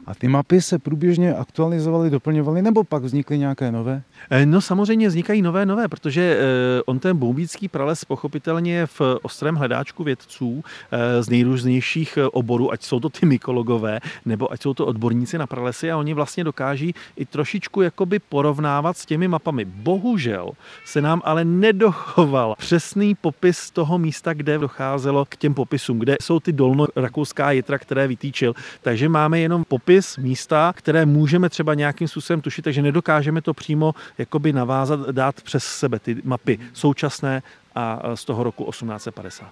A 0.06 0.14
ty 0.14 0.28
mapy 0.28 0.62
se 0.62 0.78
průběžně 0.78 1.34
aktualizovaly, 1.34 2.10
doplňovaly, 2.10 2.62
nebo 2.62 2.84
pak 2.84 3.02
vznikly 3.02 3.38
nějaké 3.38 3.72
nové? 3.72 4.02
Eh, 4.30 4.46
no 4.46 4.60
samozřejmě 4.60 5.08
vznikají 5.08 5.42
nové, 5.42 5.66
nové, 5.66 5.88
protože 5.88 6.22
eh, 6.22 6.82
on 6.86 6.98
ten 6.98 7.16
boubícký 7.16 7.68
prales 7.68 8.04
pochopitelně 8.04 8.74
je 8.74 8.86
v 8.86 9.00
ostrém 9.22 9.54
hledáčku 9.54 10.04
vědců 10.04 10.64
eh, 10.92 11.22
z 11.22 11.28
nejrůznějších 11.28 12.18
oborů, 12.32 12.72
ať 12.72 12.82
jsou 12.82 13.00
to 13.00 13.08
ty 13.08 13.26
mykologové, 13.26 14.00
nebo 14.24 14.52
ať 14.52 14.62
jsou 14.62 14.74
to 14.74 14.86
odborníci 14.86 15.38
na 15.38 15.46
pralesy 15.46 15.90
a 15.90 15.96
oni 15.96 16.14
vlastně 16.14 16.44
dokáží 16.44 16.94
i 17.16 17.26
trošičku 17.26 17.82
jakoby 17.82 18.18
porovnávat 18.18 18.96
s 18.96 19.06
těmi 19.06 19.28
mapami. 19.28 19.64
Bohužel 19.64 20.50
se 20.84 21.00
nám 21.00 21.22
ale 21.24 21.44
nedochoval 21.44 22.54
přesný 22.58 23.14
popis 23.14 23.70
toho 23.70 23.98
místa, 23.98 24.34
kde 24.34 24.58
docházelo 24.58 25.24
k 25.24 25.36
těm 25.36 25.54
popisům, 25.54 25.98
kde 25.98 26.16
jsou 26.22 26.40
ty 26.40 26.52
dolno-rakouská 26.52 27.50
jitra, 27.50 27.78
které 27.78 28.06
vytýčil. 28.06 28.54
Takže 28.82 29.08
máme 29.08 29.40
jenom 29.40 29.64
popis 29.64 29.93
místa, 30.18 30.72
které 30.76 31.06
můžeme 31.06 31.48
třeba 31.48 31.74
nějakým 31.74 32.08
způsobem 32.08 32.40
tušit, 32.40 32.62
takže 32.62 32.82
nedokážeme 32.82 33.42
to 33.42 33.54
přímo 33.54 33.94
jakoby 34.18 34.52
navázat, 34.52 35.00
dát 35.10 35.40
přes 35.40 35.64
sebe 35.64 35.98
ty 35.98 36.16
mapy 36.24 36.58
současné 36.72 37.42
a 37.74 38.16
z 38.16 38.24
toho 38.24 38.42
roku 38.44 38.64
1850. 38.70 39.46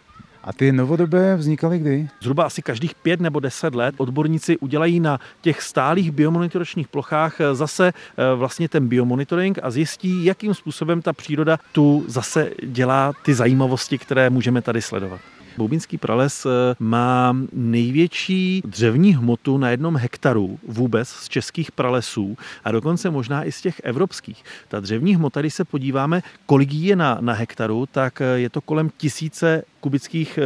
A 0.45 0.53
ty 0.53 0.73
novodobé 0.73 1.37
vznikaly 1.37 1.79
kdy? 1.79 2.09
Zhruba 2.21 2.45
asi 2.45 2.63
každých 2.63 2.95
pět 2.95 3.21
nebo 3.21 3.41
deset 3.41 3.75
let 3.75 3.95
odborníci 3.99 4.59
udělají 4.59 5.01
na 5.01 5.21
těch 5.41 5.63
stálých 5.63 6.11
biomonitoračních 6.11 6.89
plochách 6.89 7.37
zase 7.53 7.89
eh, 7.89 8.35
vlastně 8.35 8.69
ten 8.69 8.89
biomonitoring 8.89 9.59
a 9.63 9.71
zjistí, 9.71 10.25
jakým 10.25 10.55
způsobem 10.55 11.03
ta 11.03 11.13
příroda 11.13 11.59
tu 11.73 12.05
zase 12.09 12.51
dělá 12.63 13.13
ty 13.23 13.35
zajímavosti, 13.35 13.99
které 13.99 14.31
můžeme 14.31 14.63
tady 14.63 14.83
sledovat. 14.83 15.21
Boubínský 15.57 15.99
prales 15.99 16.47
eh, 16.47 16.75
má 16.79 17.37
největší 17.53 18.63
dřevní 18.65 19.15
hmotu 19.15 19.59
na 19.59 19.71
jednom 19.71 19.97
hektaru 19.97 20.59
vůbec 20.69 21.09
z 21.09 21.29
českých 21.29 21.73
pralesů 21.73 22.37
a 22.65 22.73
dokonce 22.73 23.11
možná 23.11 23.45
i 23.45 23.53
z 23.53 23.61
těch 23.61 23.81
evropských. 23.85 24.45
Ta 24.69 24.81
dřevní 24.81 25.17
hmota, 25.17 25.41
když 25.41 25.55
se 25.55 25.65
podíváme, 25.65 26.23
kolik 26.47 26.73
je 26.73 26.97
na, 26.97 27.19
na 27.21 27.33
hektaru, 27.33 27.87
tak 27.93 28.21
eh, 28.21 28.25
je 28.25 28.51
to 28.51 28.61
kolem 28.61 28.91
tisíce 28.97 29.63
kubických 29.81 30.39
eh, 30.39 30.43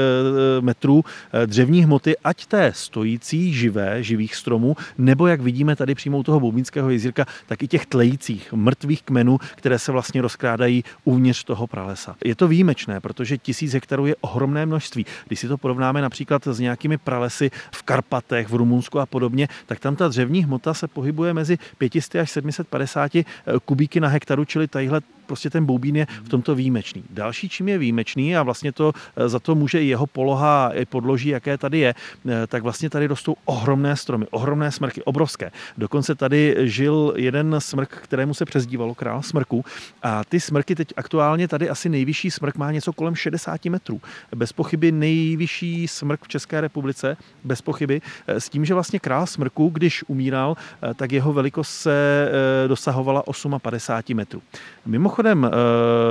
metrů 0.61 1.05
dřevní 1.47 1.85
hmoty, 1.85 2.17
ať 2.25 2.47
té 2.47 2.73
stojící, 2.75 3.53
živé, 3.53 4.03
živých 4.03 4.35
stromů, 4.35 4.77
nebo 4.99 5.27
jak 5.27 5.41
vidíme 5.41 5.77
tady 5.77 5.95
přímo 5.95 6.19
u 6.19 6.23
toho 6.23 6.41
Boubínského 6.41 6.91
jezírka, 6.91 7.27
tak 7.47 7.63
i 7.63 7.69
těch 7.69 7.87
tlejících, 7.87 8.53
mrtvých 8.53 9.03
kmenů, 9.03 9.39
které 9.57 9.79
se 9.79 9.93
vlastně 9.93 10.23
rozkrádají 10.23 10.85
uvnitř 11.05 11.45
toho 11.45 11.67
pralesa. 11.67 12.17
Je 12.25 12.35
to 12.35 12.49
výjimečné, 12.49 13.01
protože 13.01 13.39
tisíc 13.39 13.73
hektarů 13.73 14.07
je 14.07 14.17
ohromné 14.21 14.67
množství. 14.67 14.96
Když 15.27 15.41
si 15.41 15.49
to 15.49 15.59
porovnáme 15.59 16.03
například 16.03 16.47
s 16.47 16.61
nějakými 16.61 16.99
pralesy 16.99 17.51
v 17.75 17.83
Karpatech, 17.83 18.49
v 18.49 18.55
Rumunsku 18.55 19.01
a 19.01 19.07
podobně, 19.07 19.49
tak 19.67 19.81
tam 19.81 19.97
ta 19.97 20.09
dřevní 20.09 20.45
hmota 20.45 20.75
se 20.75 20.89
pohybuje 20.89 21.35
mezi 21.35 21.59
500 21.79 22.17
až 22.17 22.31
750 22.31 23.17
eh, 23.17 23.25
kubíky 23.65 24.01
na 24.01 24.09
hektaru, 24.09 24.45
čili 24.45 24.69
tadyhle 24.69 25.01
prostě 25.27 25.51
ten 25.51 25.65
boubín 25.65 25.97
je 25.97 26.07
v 26.25 26.29
tomto 26.29 26.55
výjimečný. 26.55 27.05
Další, 27.11 27.49
čím 27.49 27.69
je 27.69 27.79
výjimečný 27.79 28.37
a 28.37 28.43
vlastně 28.43 28.73
to 28.73 28.93
eh, 29.17 29.29
za 29.29 29.39
to 29.39 29.55
může 29.55 29.83
i 29.83 29.87
jeho 29.87 30.07
poloha, 30.07 30.71
i 30.75 30.87
podloží, 30.87 31.29
jaké 31.29 31.59
tady 31.59 31.79
je, 31.79 31.95
eh, 32.29 32.47
tak 32.47 32.63
vlastně 32.63 32.91
tady 32.91 33.07
rostou 33.07 33.37
ohromné 33.45 33.97
stromy, 33.97 34.27
ohromné 34.31 34.73
smrky, 34.73 35.03
obrovské. 35.03 35.51
Dokonce 35.79 36.15
tady 36.15 36.57
žil 36.59 37.13
jeden 37.17 37.57
smrk, 37.59 37.91
kterému 38.03 38.35
se 38.35 38.45
přezdívalo 38.45 38.95
král 38.95 39.23
smrku 39.23 39.65
a 40.03 40.25
ty 40.25 40.41
smrky 40.41 40.75
teď 40.75 40.93
aktuálně 40.97 41.49
tady 41.49 41.69
asi 41.69 41.89
nejvyšší 41.89 42.31
smrk 42.31 42.57
má 42.57 42.73
něco 42.73 42.93
kolem 42.93 43.15
60 43.15 43.65
metrů. 43.65 44.01
Bez 44.35 44.53
pochyby 44.53 44.93
nejvyšší 44.93 45.89
smrk 45.89 46.25
v 46.25 46.29
České 46.29 46.61
republice, 46.61 47.17
bez 47.45 47.63
pochyby, 47.63 48.01
eh, 48.27 48.41
s 48.41 48.49
tím, 48.49 48.65
že 48.65 48.75
vlastně 48.75 48.99
král 48.99 49.27
smrku, 49.27 49.69
když 49.69 50.05
umíral, 50.07 50.57
tak 50.97 51.13
jeho 51.13 51.33
velikost 51.33 51.69
se 51.69 52.31
dosahovala 52.67 53.23
58 53.59 54.15
metrů. 54.15 54.43
Mimochodem 54.87 55.16
Mimochodem, 55.17 55.45
eh, 55.45 55.51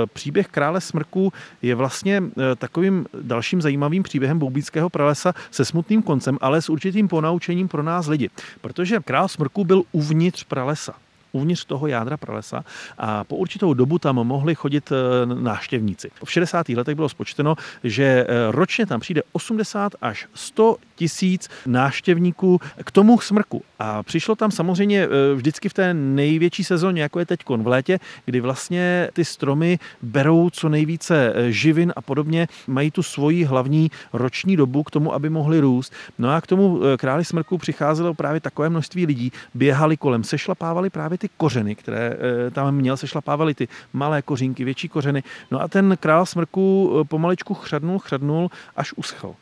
příběh 0.06 0.48
krále 0.48 0.80
smrků 0.80 1.32
je 1.62 1.74
vlastně 1.74 2.22
eh, 2.22 2.56
takovým 2.56 3.06
dalším 3.22 3.62
zajímavým 3.62 4.02
příběhem 4.02 4.38
boubíckého 4.38 4.90
pralesa 4.90 5.34
se 5.50 5.64
smutným 5.64 6.02
koncem, 6.02 6.38
ale 6.40 6.62
s 6.62 6.68
určitým 6.68 7.08
ponaučením 7.08 7.68
pro 7.68 7.82
nás 7.82 8.06
lidi. 8.06 8.30
Protože 8.60 9.00
král 9.04 9.28
smrků 9.28 9.64
byl 9.64 9.82
uvnitř 9.92 10.44
pralesa 10.44 10.94
uvnitř 11.32 11.64
toho 11.64 11.86
jádra 11.86 12.16
pralesa 12.16 12.64
a 12.98 13.24
po 13.24 13.36
určitou 13.36 13.74
dobu 13.74 13.98
tam 13.98 14.14
mohli 14.14 14.54
chodit 14.54 14.92
eh, 14.92 15.26
návštěvníci. 15.26 16.10
V 16.24 16.32
60. 16.32 16.68
letech 16.68 16.94
bylo 16.94 17.08
spočteno, 17.08 17.54
že 17.84 18.04
eh, 18.04 18.26
ročně 18.50 18.86
tam 18.86 19.00
přijde 19.00 19.22
80 19.32 19.92
až 20.00 20.26
100 20.34 20.76
tisíc 20.94 21.48
návštěvníků 21.66 22.60
k 22.84 22.90
tomu 22.90 23.20
smrku. 23.20 23.62
A 23.78 24.02
přišlo 24.02 24.34
tam 24.36 24.50
samozřejmě 24.50 25.04
eh, 25.04 25.34
vždycky 25.34 25.68
v 25.68 25.74
té 25.74 25.94
největší 25.94 26.64
sezóně, 26.64 27.02
jako 27.02 27.18
je 27.18 27.26
teď 27.26 27.40
v 27.48 27.66
létě, 27.66 27.98
kdy 28.24 28.40
vlastně 28.40 29.08
ty 29.12 29.24
stromy 29.24 29.78
berou 30.02 30.50
co 30.50 30.68
nejvíce 30.68 31.34
živin 31.48 31.92
a 31.96 32.02
podobně, 32.02 32.48
mají 32.66 32.90
tu 32.90 33.02
svoji 33.02 33.44
hlavní 33.44 33.90
roční 34.12 34.56
dobu 34.56 34.82
k 34.82 34.90
tomu, 34.90 35.14
aby 35.14 35.30
mohli 35.30 35.60
růst. 35.60 35.92
No 36.18 36.30
a 36.30 36.40
k 36.40 36.46
tomu 36.46 36.80
králi 36.96 37.24
smrku 37.24 37.58
přicházelo 37.58 38.14
právě 38.14 38.40
takové 38.40 38.68
množství 38.68 39.06
lidí, 39.06 39.32
běhali 39.54 39.96
kolem, 39.96 40.24
sešlapávali 40.24 40.90
právě 40.90 41.15
ty 41.18 41.26
ty 41.28 41.34
kořeny, 41.36 41.74
které 41.74 42.16
eh, 42.46 42.50
tam 42.50 42.74
měl, 42.74 42.96
se 42.96 43.06
šlapávaly 43.06 43.54
ty 43.54 43.68
malé 43.92 44.22
kořínky, 44.22 44.64
větší 44.64 44.88
kořeny. 44.88 45.22
No 45.50 45.62
a 45.62 45.68
ten 45.68 45.96
král 46.00 46.26
smrku 46.26 46.96
eh, 47.00 47.04
pomaličku 47.04 47.54
chřadnul, 47.54 47.98
chřadnul, 47.98 48.50
až 48.76 48.92
uschl. 48.96 49.34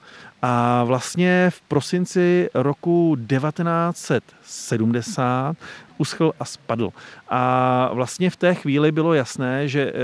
A 0.42 0.84
vlastně 0.84 1.50
v 1.50 1.60
prosinci 1.60 2.48
roku 2.54 3.16
1970 3.28 5.56
uschl 5.98 6.32
a 6.40 6.44
spadl. 6.44 6.90
A 7.28 7.90
vlastně 7.92 8.30
v 8.30 8.36
té 8.36 8.54
chvíli 8.54 8.92
bylo 8.92 9.14
jasné, 9.14 9.68
že 9.68 9.92
eh, 9.92 9.94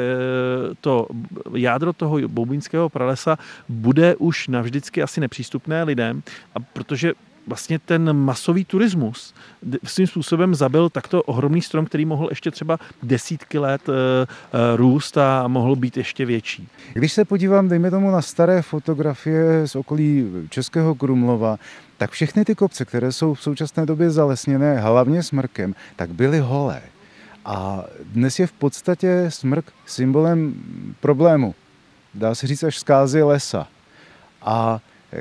to 0.81 1.07
jádro 1.55 1.93
toho 1.93 2.29
boubínského 2.29 2.89
pralesa 2.89 3.39
bude 3.69 4.17
už 4.17 4.49
navždycky 4.49 5.03
asi 5.03 5.21
nepřístupné 5.21 5.83
lidem, 5.83 6.23
a 6.55 6.61
protože 6.61 7.13
vlastně 7.47 7.79
ten 7.79 8.13
masový 8.13 8.65
turismus 8.65 9.35
svým 9.85 10.07
způsobem 10.07 10.55
zabil 10.55 10.91
takto 10.91 11.23
ohromný 11.23 11.63
strom, 11.63 11.87
který 11.87 12.05
mohl 12.05 12.27
ještě 12.31 12.51
třeba 12.51 12.79
desítky 13.03 13.59
let 13.59 13.89
eh, 13.89 13.93
eh, 13.93 14.77
růst 14.77 15.19
a 15.19 15.49
mohl 15.49 15.77
být 15.77 15.97
ještě 15.97 16.25
větší. 16.25 16.69
Když 16.93 17.13
se 17.13 17.25
podívám, 17.25 17.69
dejme 17.69 17.91
tomu, 17.91 18.11
na 18.11 18.23
staré 18.23 18.63
fotografie 18.63 19.67
z 19.67 19.77
okolí 19.77 20.33
Českého 20.49 20.95
Krumlova, 20.95 21.57
tak 21.97 22.11
všechny 22.11 22.45
ty 22.45 22.55
kopce, 22.55 22.85
které 22.85 23.13
jsou 23.13 23.35
v 23.35 23.43
současné 23.43 23.87
době 23.87 24.11
zalesněné 24.11 24.81
hlavně 24.81 25.23
smrkem, 25.23 25.75
tak 25.97 26.11
byly 26.11 26.39
holé. 26.39 26.83
A 27.45 27.85
dnes 28.05 28.39
je 28.39 28.47
v 28.47 28.53
podstatě 28.53 29.27
smrk 29.29 29.65
symbolem 29.87 30.55
problému. 31.01 31.55
Dá 32.15 32.35
se 32.35 32.47
říct 32.47 32.63
až 32.63 32.79
zkázy 32.79 33.23
lesa. 33.23 33.69
A 34.43 34.81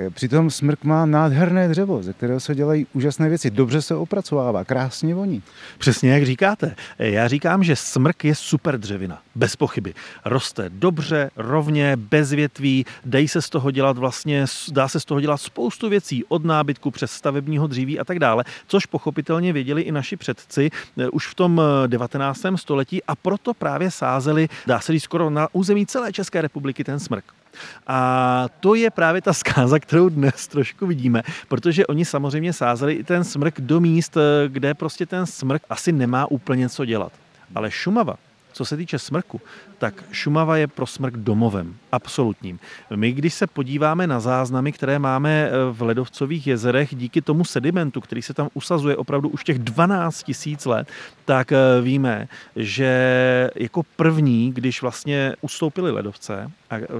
přitom 0.09 0.49
smrk 0.49 0.83
má 0.83 1.05
nádherné 1.05 1.67
dřevo, 1.67 2.03
ze 2.03 2.13
kterého 2.13 2.39
se 2.39 2.55
dělají 2.55 2.87
úžasné 2.93 3.29
věci. 3.29 3.51
Dobře 3.51 3.81
se 3.81 3.95
opracovává, 3.95 4.65
krásně 4.65 5.15
voní. 5.15 5.43
Přesně 5.77 6.11
jak 6.11 6.25
říkáte. 6.25 6.75
Eh, 6.99 7.09
já 7.09 7.27
říkám, 7.27 7.63
že 7.63 7.75
smrk 7.75 8.25
je 8.25 8.35
super 8.35 8.79
dřevina, 8.79 9.21
bez 9.35 9.55
pochyby. 9.55 9.93
Roste 10.25 10.69
dobře, 10.69 11.31
rovně, 11.35 11.95
bez 11.95 12.31
větví, 12.31 12.85
dají 13.05 13.27
se 13.27 13.41
z 13.41 13.49
toho 13.49 13.71
dělat 13.71 13.97
vlastně, 13.97 14.45
dá 14.71 14.87
se 14.87 14.99
z 14.99 15.05
toho 15.05 15.21
dělat 15.21 15.37
spoustu 15.37 15.89
věcí, 15.89 16.23
od 16.27 16.45
nábytku 16.45 16.91
přes 16.91 17.11
stavebního 17.11 17.67
dříví 17.67 17.99
a 17.99 18.05
tak 18.05 18.19
dále, 18.19 18.43
což 18.67 18.85
pochopitelně 18.85 19.53
věděli 19.53 19.81
i 19.81 19.91
naši 19.91 20.17
předci 20.17 20.69
eh, 20.97 21.09
už 21.09 21.27
v 21.27 21.35
tom 21.35 21.61
19. 21.87 22.45
století 22.55 23.03
a 23.03 23.15
proto 23.15 23.53
právě 23.53 23.91
sázeli, 23.91 24.49
dá 24.67 24.79
se 24.79 24.93
říct 24.93 25.03
skoro 25.03 25.29
na 25.29 25.47
území 25.51 25.85
celé 25.85 26.11
České 26.11 26.41
republiky 26.41 26.83
ten 26.83 26.99
smrk. 26.99 27.38
A 27.87 28.47
to 28.59 28.75
je 28.75 28.89
právě 28.89 29.21
ta 29.21 29.33
zkáza, 29.33 29.79
kterou 29.79 30.09
dnes 30.09 30.47
trošku 30.47 30.87
vidíme, 30.87 31.23
protože 31.47 31.87
oni 31.87 32.05
samozřejmě 32.05 32.53
sázeli 32.53 32.93
i 32.93 33.03
ten 33.03 33.23
smrk 33.23 33.61
do 33.61 33.79
míst, 33.79 34.17
kde 34.47 34.73
prostě 34.73 35.05
ten 35.05 35.25
smrk 35.25 35.61
asi 35.69 35.91
nemá 35.91 36.31
úplně 36.31 36.69
co 36.69 36.85
dělat. 36.85 37.11
Ale 37.55 37.71
Šumava, 37.71 38.15
co 38.53 38.65
se 38.65 38.77
týče 38.77 38.99
smrku, 38.99 39.41
tak 39.77 40.03
Šumava 40.11 40.57
je 40.57 40.67
pro 40.67 40.85
smrk 40.85 41.17
domovem, 41.17 41.75
absolutním. 41.91 42.59
My, 42.95 43.11
když 43.11 43.33
se 43.33 43.47
podíváme 43.47 44.07
na 44.07 44.19
záznamy, 44.19 44.71
které 44.71 44.99
máme 44.99 45.47
eh, 45.47 45.51
v 45.71 45.81
ledovcových 45.81 46.47
jezerech, 46.47 46.95
díky 46.95 47.21
tomu 47.21 47.45
sedimentu, 47.45 48.01
který 48.01 48.21
se 48.21 48.33
tam 48.33 48.49
usazuje 48.53 48.95
opravdu 48.95 49.29
už 49.29 49.43
těch 49.43 49.59
12 49.59 50.23
tisíc 50.23 50.65
let, 50.65 50.87
tak 51.25 51.51
eh, 51.51 51.81
víme, 51.81 52.27
že 52.55 53.49
jako 53.55 53.83
první, 53.95 54.51
když 54.53 54.81
vlastně 54.81 55.35
ustoupili 55.41 55.91
ledovce, 55.91 56.51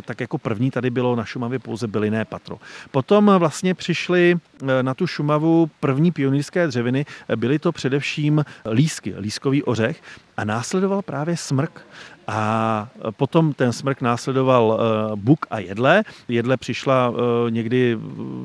tak 0.06 0.22
jako 0.22 0.38
první 0.38 0.72
tady 0.72 0.90
bylo 0.90 1.16
na 1.16 1.26
Šumavě 1.26 1.60
pouze 1.60 1.88
bylinné 1.88 2.26
patro. 2.26 2.58
Potom 2.92 3.32
vlastně 3.38 3.74
přišly 3.74 4.36
eh, 4.62 4.84
na 4.84 4.94
tu 4.94 5.08
Šumavu 5.08 5.70
první 5.80 6.12
pionýrské 6.12 6.68
dřeviny, 6.68 7.06
byly 7.36 7.60
to 7.60 7.72
především 7.72 8.46
lísky, 8.72 9.16
lískový 9.18 9.64
ořech. 9.64 10.02
A 10.38 10.44
následoval 10.44 11.02
právě 11.02 11.38
smrk 11.38 11.86
A 12.32 12.88
potom 13.12 13.54
ten 13.54 13.74
smrk 13.74 14.02
následoval 14.02 14.80
Buk 15.16 15.46
a 15.50 15.60
Jedle. 15.60 16.04
Jedle 16.28 16.58
přišla 16.58 17.14
někdy 17.50 17.98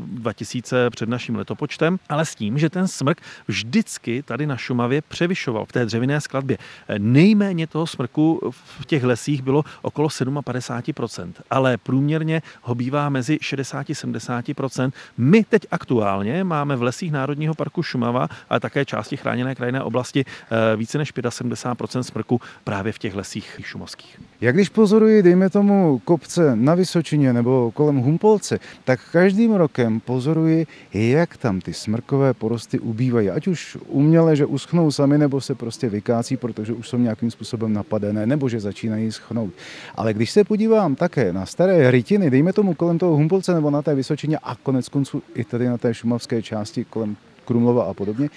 2000 0.07 0.91
před 0.91 1.09
naším 1.09 1.37
letopočtem, 1.37 1.99
ale 2.09 2.25
s 2.25 2.35
tím, 2.35 2.59
že 2.59 2.71
ten 2.71 2.89
smrk 2.89 3.21
vždycky 3.49 4.23
tady 4.23 4.47
na 4.47 4.57
Šumavě 4.57 5.03
převyšoval 5.03 5.65
v 5.65 5.73
té 5.73 5.87
dřevěné 5.87 6.21
skladbě. 6.21 6.59
Nejméně 6.99 7.67
toho 7.67 7.87
smrku 7.87 8.41
v 8.51 8.87
těch 8.87 9.05
lesích 9.05 9.43
bylo 9.43 9.65
okolo 9.83 10.09
57%, 10.09 11.33
ale 11.51 11.77
průměrně 11.77 12.43
ho 12.63 12.75
bývá 12.75 13.09
mezi 13.09 13.37
60-70%. 13.37 14.93
My 15.19 15.45
teď 15.45 15.67
aktuálně 15.71 16.45
máme 16.45 16.77
v 16.77 16.83
lesích 16.83 17.13
Národního 17.13 17.55
parku 17.55 17.83
Šumava, 17.83 18.29
ale 18.51 18.61
také 18.61 18.85
části 18.85 19.17
chráněné 19.17 19.55
krajinné 19.55 19.83
oblasti 19.83 20.25
eh, 20.25 20.77
více 20.77 20.99
než 20.99 21.15
75% 21.15 22.01
smrku 22.01 22.41
právě 22.65 22.93
v 22.93 22.99
těch 22.99 23.15
lesích 23.15 23.61
šumovských. 23.75 24.21
Jak 24.41 24.55
když 24.55 24.69
pozoruji, 24.69 25.23
dejme 25.23 25.51
tomu, 25.51 25.99
kopce 26.05 26.57
na 26.57 26.75
Vysočině 26.75 27.33
nebo 27.33 27.71
kolem 27.75 27.97
Humpolce, 27.97 28.59
tak 28.85 29.01
každým 29.13 29.55
rokem 29.55 30.01
pozoruji, 30.01 30.67
jak 30.93 31.37
tam 31.37 31.61
ty 31.61 31.75
smrkové 31.75 32.35
porosty 32.35 32.79
ubývají. 32.79 33.31
Ať 33.31 33.47
už 33.47 33.79
uměle, 33.89 34.37
že 34.37 34.47
uschnou 34.47 34.91
sami, 34.91 35.19
nebo 35.19 35.41
se 35.41 35.55
prostě 35.55 35.89
vykácí, 35.89 36.37
protože 36.37 36.73
už 36.73 36.89
jsou 36.89 36.99
nějakým 36.99 37.31
způsobem 37.31 37.73
napadené, 37.73 38.27
nebo 38.27 38.49
že 38.49 38.61
začínají 38.61 39.13
schnout. 39.13 39.51
Ale 39.95 40.15
když 40.15 40.31
se 40.31 40.45
podívám 40.45 40.95
také 40.95 41.33
na 41.33 41.47
staré 41.47 41.91
rytiny, 41.91 42.31
dejme 42.31 42.53
tomu 42.53 42.75
kolem 42.75 42.99
toho 42.99 43.17
Humpolce 43.17 43.55
nebo 43.55 43.71
na 43.71 43.83
té 43.83 43.95
Vysočině 43.95 44.39
a 44.39 44.55
konec 44.55 44.89
konců 44.89 45.23
i 45.35 45.45
tady 45.45 45.67
na 45.67 45.79
té 45.79 45.95
šumavské 45.95 46.43
části 46.43 46.85
kolem 46.85 47.17
Krumlova 47.45 47.85
a 47.85 47.95
podobně, 47.95 48.29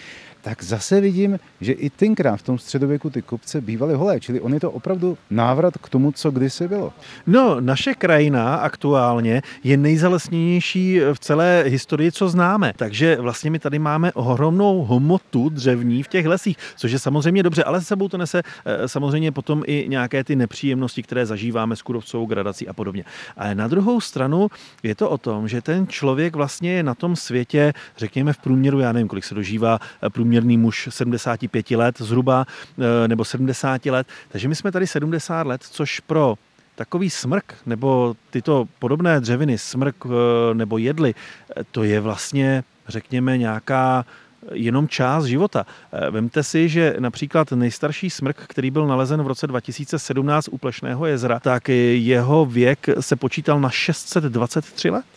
tak 0.48 0.64
zase 0.64 1.02
vidím, 1.02 1.40
že 1.62 1.72
i 1.72 1.90
tenkrát 1.90 2.38
v 2.38 2.42
tom 2.42 2.58
středověku 2.58 3.10
ty 3.10 3.22
kopce 3.22 3.62
bývaly 3.62 3.94
holé, 3.94 4.20
čili 4.20 4.42
on 4.42 4.54
je 4.54 4.60
to 4.60 4.72
opravdu 4.72 5.18
návrat 5.30 5.78
k 5.78 5.90
tomu, 5.90 6.12
co 6.12 6.32
kdysi 6.32 6.68
bylo. 6.68 6.94
No, 7.28 7.62
naše 7.62 7.94
krajina 7.94 8.56
aktuálně 8.56 9.42
je 9.64 9.78
nejzalesněnější 9.78 11.00
v 11.14 11.20
celé 11.20 11.64
historii, 11.68 12.12
co 12.12 12.30
známe. 12.30 12.74
Takže 12.76 13.18
vlastně 13.20 13.52
my 13.52 13.60
tady 13.60 13.80
máme 13.80 14.12
ohromnou 14.14 14.86
hmotu 14.86 15.50
dřevní 15.50 16.04
v 16.04 16.08
těch 16.08 16.26
lesích, 16.26 16.58
což 16.76 16.92
je 16.92 17.00
samozřejmě 17.00 17.44
dobře, 17.44 17.64
ale 17.64 17.82
s 17.82 17.88
sebou 17.88 18.08
to 18.08 18.18
nese 18.18 18.44
eh, 18.66 18.88
samozřejmě 18.88 19.32
potom 19.32 19.64
i 19.68 19.86
nějaké 19.88 20.24
ty 20.24 20.36
nepříjemnosti, 20.36 21.04
které 21.04 21.26
zažíváme 21.26 21.76
s 21.76 21.82
kudovcovou 21.82 22.26
gradací 22.26 22.68
a 22.68 22.74
podobně. 22.74 23.04
Ale 23.38 23.56
na 23.56 23.68
druhou 23.68 24.02
stranu 24.02 24.48
je 24.84 24.96
to 24.96 25.10
o 25.10 25.18
tom, 25.18 25.48
že 25.48 25.62
ten 25.62 25.88
člověk 25.88 26.36
vlastně 26.36 26.72
je 26.72 26.84
na 26.84 26.96
tom 26.96 27.16
světě, 27.16 27.74
řekněme 27.98 28.34
v 28.34 28.38
průměru, 28.38 28.80
já 28.80 28.92
nevím, 28.92 29.08
kolik 29.08 29.24
se 29.24 29.36
dožívá 29.36 29.80
eh, 30.04 30.10
průměr 30.10 30.37
průměrný 30.38 30.58
muž 30.58 30.88
75 30.92 31.72
let 31.72 31.96
zhruba, 32.00 32.46
eh, 32.80 33.08
nebo 33.08 33.26
70 33.26 33.86
let. 33.86 34.08
Takže 34.30 34.48
my 34.48 34.56
jsme 34.56 34.72
tady 34.72 34.88
70 34.88 35.48
let, 35.48 35.62
což 35.64 36.00
pro 36.00 36.36
takový 36.76 37.10
smrk 37.10 37.56
nebo 37.66 38.16
tyto 38.30 38.68
podobné 38.80 39.20
dřeviny, 39.20 39.58
smrk 39.58 39.96
eh, 40.06 40.54
nebo 40.54 40.78
jedly, 40.78 41.16
eh, 41.16 41.64
to 41.72 41.84
je 41.84 42.00
vlastně, 42.00 42.64
řekněme, 42.88 43.38
nějaká 43.38 44.06
jenom 44.54 44.88
část 44.88 45.26
života. 45.26 45.66
Vemte 46.12 46.44
si, 46.44 46.70
že 46.70 46.96
například 47.00 47.52
nejstarší 47.52 48.10
smrk, 48.10 48.38
který 48.48 48.72
byl 48.72 48.88
nalezen 48.88 49.24
v 49.24 49.28
roce 49.28 49.48
2017 49.48 50.48
u 50.48 50.58
Plešného 50.58 51.06
jezera, 51.06 51.40
tak 51.40 51.70
jeho 51.70 52.46
věk 52.46 52.90
se 53.00 53.16
počítal 53.16 53.60
na 53.60 53.70
623 53.70 54.90
let. 54.90 55.17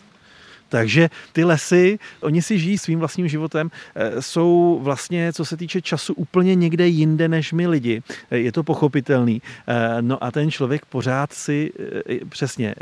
Takže 0.71 1.09
ty 1.31 1.43
lesy, 1.43 1.99
oni 2.21 2.41
si 2.41 2.59
žijí 2.59 2.77
svým 2.77 2.99
vlastním 2.99 3.27
životem, 3.27 3.71
eh, 3.95 4.21
jsou 4.21 4.79
vlastně, 4.83 5.33
co 5.33 5.45
se 5.45 5.57
týče 5.57 5.81
času, 5.81 6.13
úplně 6.13 6.55
někde 6.55 6.87
jinde 6.87 7.27
než 7.27 7.53
my 7.53 7.67
lidi. 7.67 8.03
Eh, 8.31 8.37
je 8.37 8.51
to 8.51 8.63
pochopitelný. 8.63 9.41
Eh, 9.67 10.01
no 10.01 10.23
a 10.23 10.31
ten 10.31 10.51
člověk 10.51 10.85
pořád 10.85 11.33
si, 11.33 11.71
přesně, 12.29 12.75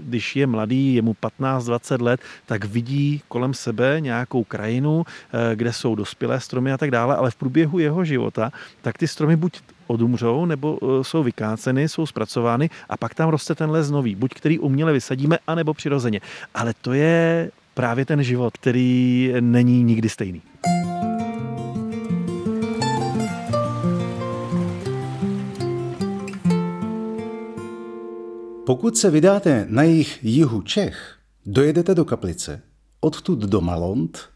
když 0.00 0.36
je 0.36 0.46
mladý, 0.46 0.94
je 0.94 1.02
mu 1.02 1.14
15-20 1.14 2.00
let, 2.00 2.20
tak 2.46 2.64
vidí 2.64 3.22
kolem 3.28 3.54
sebe 3.54 3.96
nějakou 4.00 4.44
krajinu, 4.44 5.04
kde 5.54 5.72
jsou 5.72 5.94
dospělé 5.94 6.40
stromy 6.40 6.72
a 6.72 6.78
tak 6.78 6.90
dále, 6.90 7.16
ale 7.16 7.30
v 7.30 7.36
průběhu 7.36 7.78
jeho 7.78 8.04
života, 8.04 8.52
tak 8.82 8.98
ty 8.98 9.08
stromy 9.08 9.36
buď 9.36 9.60
odumřou 9.86 10.46
nebo 10.46 10.78
e, 10.82 11.04
jsou 11.04 11.22
vykáceny, 11.22 11.88
jsou 11.88 12.06
zpracovány 12.06 12.70
a 12.88 12.96
pak 12.96 13.14
tam 13.14 13.28
roste 13.28 13.54
ten 13.54 13.70
les 13.70 13.90
nový, 13.90 14.14
buď 14.14 14.34
který 14.34 14.58
uměle 14.58 14.92
vysadíme, 14.92 15.38
anebo 15.46 15.74
přirozeně. 15.74 16.20
Ale 16.54 16.74
to 16.80 16.92
je 16.92 17.50
právě 17.74 18.04
ten 18.04 18.22
život, 18.22 18.56
který 18.56 19.32
není 19.40 19.82
nikdy 19.82 20.08
stejný. 20.08 20.42
Pokud 28.66 28.96
se 28.96 29.10
vydáte 29.10 29.66
na 29.68 29.82
jejich 29.82 30.18
jihu 30.22 30.62
Čech, 30.62 31.16
dojedete 31.46 31.94
do 31.94 32.04
Kaplice, 32.04 32.62
odtud 33.00 33.38
do 33.38 33.60
Malont, 33.60 34.28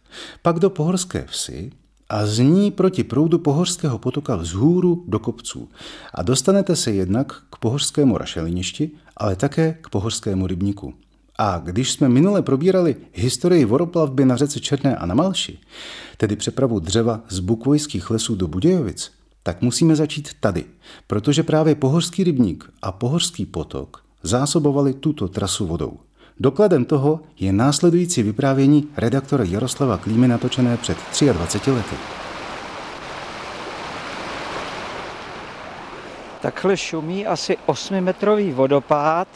pak 0.43 0.59
do 0.59 0.71
Pohorské 0.71 1.25
vsi 1.29 1.71
a 2.11 2.27
z 2.27 2.39
ní 2.39 2.71
proti 2.71 3.05
proudu 3.05 3.39
Pohořského 3.39 3.99
potoka 3.99 4.37
vzhůru 4.37 5.05
do 5.09 5.19
kopců 5.19 5.69
a 6.15 6.23
dostanete 6.23 6.77
se 6.77 6.91
jednak 6.91 7.43
k 7.51 7.57
Pohořskému 7.57 8.19
rašeliništi, 8.19 8.91
ale 9.17 9.37
také 9.37 9.79
k 9.81 9.89
Pohořskému 9.89 10.47
rybníku. 10.47 10.95
A 11.39 11.59
když 11.59 11.93
jsme 11.93 12.09
minule 12.09 12.43
probírali 12.43 12.97
historii 13.13 13.65
voroplavby 13.65 14.25
na 14.25 14.37
řece 14.37 14.61
Černé 14.61 14.97
a 14.97 15.07
na 15.07 15.15
Malši, 15.15 15.59
tedy 16.17 16.37
přepravu 16.37 16.79
dřeva 16.79 17.21
z 17.29 17.39
bukvojských 17.39 18.11
lesů 18.11 18.35
do 18.35 18.49
Budějovic, 18.49 19.13
tak 19.43 19.63
musíme 19.63 19.97
začít 19.97 20.29
tady, 20.41 20.65
protože 21.07 21.43
právě 21.43 21.75
Pohořský 21.75 22.25
rybník 22.25 22.71
a 22.83 22.93
Pohořský 22.93 23.47
potok 23.47 24.05
zásobovali 24.23 24.95
tuto 24.95 25.29
trasu 25.29 25.67
vodou. 25.67 25.99
Dokladem 26.41 26.85
toho 26.85 27.21
je 27.41 27.53
následující 27.53 28.23
vyprávění 28.23 28.89
redaktora 28.97 29.45
Jaroslava 29.45 29.97
Klímy 29.97 30.29
natočené 30.29 30.77
před 30.77 30.99
23 31.33 31.71
lety. 31.71 31.97
Takhle 36.41 36.77
šumí 36.77 37.27
asi 37.27 37.57
8-metrový 37.67 38.53
vodopád, 38.53 39.29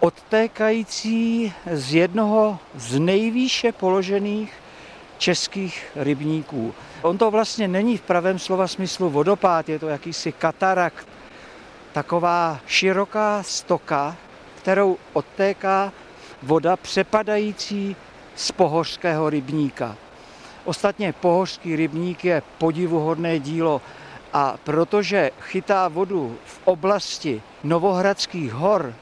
odtékající 0.00 1.52
z 1.72 1.94
jednoho 1.94 2.58
z 2.74 2.98
nejvýše 2.98 3.72
položených 3.72 4.52
českých 5.18 5.86
rybníků. 5.96 6.74
On 7.02 7.18
to 7.18 7.30
vlastně 7.30 7.68
není 7.68 7.96
v 7.96 8.02
pravém 8.02 8.38
slova 8.38 8.68
smyslu 8.68 9.10
vodopád, 9.10 9.68
je 9.68 9.78
to 9.78 9.88
jakýsi 9.88 10.32
katarakt, 10.32 11.08
taková 11.92 12.60
široká 12.66 13.42
stoka, 13.42 14.16
kterou 14.66 14.96
odtéká 15.12 15.92
voda 16.42 16.76
přepadající 16.76 17.96
z 18.36 18.52
pohořského 18.52 19.30
rybníka. 19.30 19.96
Ostatně 20.64 21.12
pohořský 21.12 21.76
rybník 21.76 22.24
je 22.24 22.42
podivuhodné 22.58 23.38
dílo 23.38 23.82
a 24.32 24.54
protože 24.64 25.30
chytá 25.40 25.88
vodu 25.88 26.38
v 26.44 26.60
oblasti 26.64 27.42
Novohradských 27.64 28.52
hor, 28.52 28.94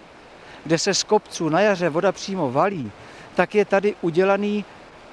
kde 0.65 0.79
se 0.79 0.95
z 0.95 1.03
kopců 1.03 1.49
na 1.49 1.61
jaře 1.61 1.89
voda 1.89 2.13
přímo 2.13 2.51
valí, 2.51 2.93
tak 3.35 3.55
je 3.55 3.65
tady 3.65 3.95
udělaný 4.01 4.65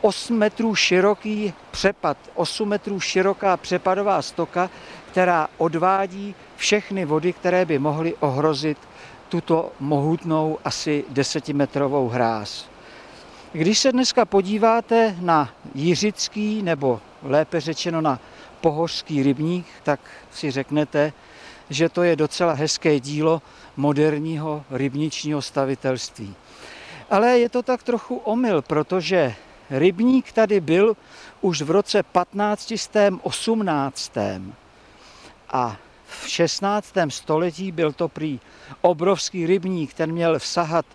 8 0.02 0.38
metrů 0.38 0.76
široký 0.76 1.54
přepad, 1.72 2.18
8 2.36 2.70
metrů 2.70 3.00
široká 3.00 3.58
přepadová 3.58 4.22
stoka, 4.22 4.70
která 5.12 5.48
odvádí 5.58 6.36
všechny 6.58 7.06
vody, 7.06 7.34
které 7.34 7.66
by 7.66 7.80
mohly 7.80 8.16
ohrozit 8.20 8.78
tuto 9.32 9.72
mohutnou 9.80 10.58
asi 10.64 11.06
desetimetrovou 11.10 12.10
hráz. 12.10 12.66
Když 13.54 13.80
se 13.80 13.92
dneska 13.92 14.26
podíváte 14.26 15.16
na 15.20 15.50
Jiřický, 15.76 16.62
nebo 16.62 17.02
lépe 17.24 17.60
řečeno 17.60 18.02
na 18.02 18.20
Pohořský 18.62 19.24
rybník, 19.24 19.66
tak 19.84 20.00
si 20.32 20.52
řeknete, 20.52 21.14
že 21.70 21.90
to 21.90 22.04
je 22.04 22.16
docela 22.16 22.54
hezké 22.54 23.00
dílo 23.00 23.42
moderního 23.78 24.64
rybničního 24.72 25.42
stavitelství. 25.42 26.36
Ale 27.10 27.40
je 27.40 27.50
to 27.50 27.64
tak 27.64 27.84
trochu 27.84 28.16
omyl, 28.16 28.62
protože 28.62 29.36
rybník 29.70 30.32
tady 30.32 30.60
byl 30.60 30.98
už 31.42 31.62
v 31.62 31.72
roce 31.72 32.04
1518. 32.04 34.18
A 35.50 35.78
v 36.12 36.30
16. 36.30 36.94
století 37.10 37.72
byl 37.72 37.92
to 37.92 38.08
prý 38.08 38.40
obrovský 38.82 39.46
rybník, 39.46 39.94
ten 39.94 40.12
měl 40.12 40.40
vsahat 40.40 40.86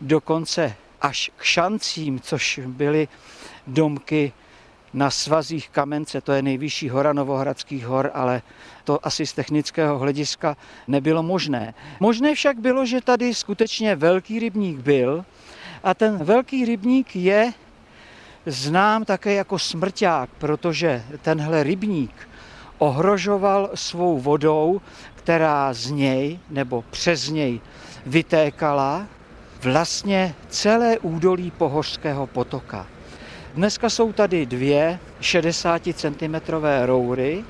dokonce 0.00 0.74
až 1.00 1.30
k 1.36 1.42
šancím, 1.42 2.20
což 2.20 2.60
byly 2.66 3.08
domky 3.66 4.32
na 4.94 5.10
svazích 5.10 5.68
Kamence, 5.68 6.20
to 6.20 6.32
je 6.32 6.42
nejvyšší 6.42 6.88
hora 6.88 7.12
Novohradských 7.12 7.86
hor, 7.86 8.10
ale 8.14 8.42
to 8.84 9.06
asi 9.06 9.26
z 9.26 9.32
technického 9.32 9.98
hlediska 9.98 10.56
nebylo 10.88 11.22
možné. 11.22 11.74
Možné 12.00 12.34
však 12.34 12.58
bylo, 12.58 12.86
že 12.86 13.00
tady 13.00 13.34
skutečně 13.34 13.96
velký 13.96 14.38
rybník 14.38 14.78
byl 14.78 15.24
a 15.84 15.94
ten 15.94 16.24
velký 16.24 16.64
rybník 16.64 17.16
je 17.16 17.52
znám 18.46 19.04
také 19.04 19.32
jako 19.32 19.58
smrťák, 19.58 20.30
protože 20.38 21.04
tenhle 21.22 21.62
rybník 21.62 22.28
ohrožoval 22.78 23.70
svou 23.74 24.18
vodou 24.18 24.80
která 25.26 25.72
z 25.72 25.90
něj 25.90 26.38
nebo 26.50 26.84
přes 26.90 27.28
něj 27.30 27.60
vytékala 28.06 29.06
vlastně 29.62 30.34
celé 30.48 30.98
údolí 30.98 31.50
Pohořského 31.50 32.26
potoka. 32.26 32.86
Dneska 33.54 33.90
jsou 33.90 34.12
tady 34.12 34.46
dvě 34.46 34.98
60 35.20 35.82
cm 35.94 36.34
roury, 36.84 37.44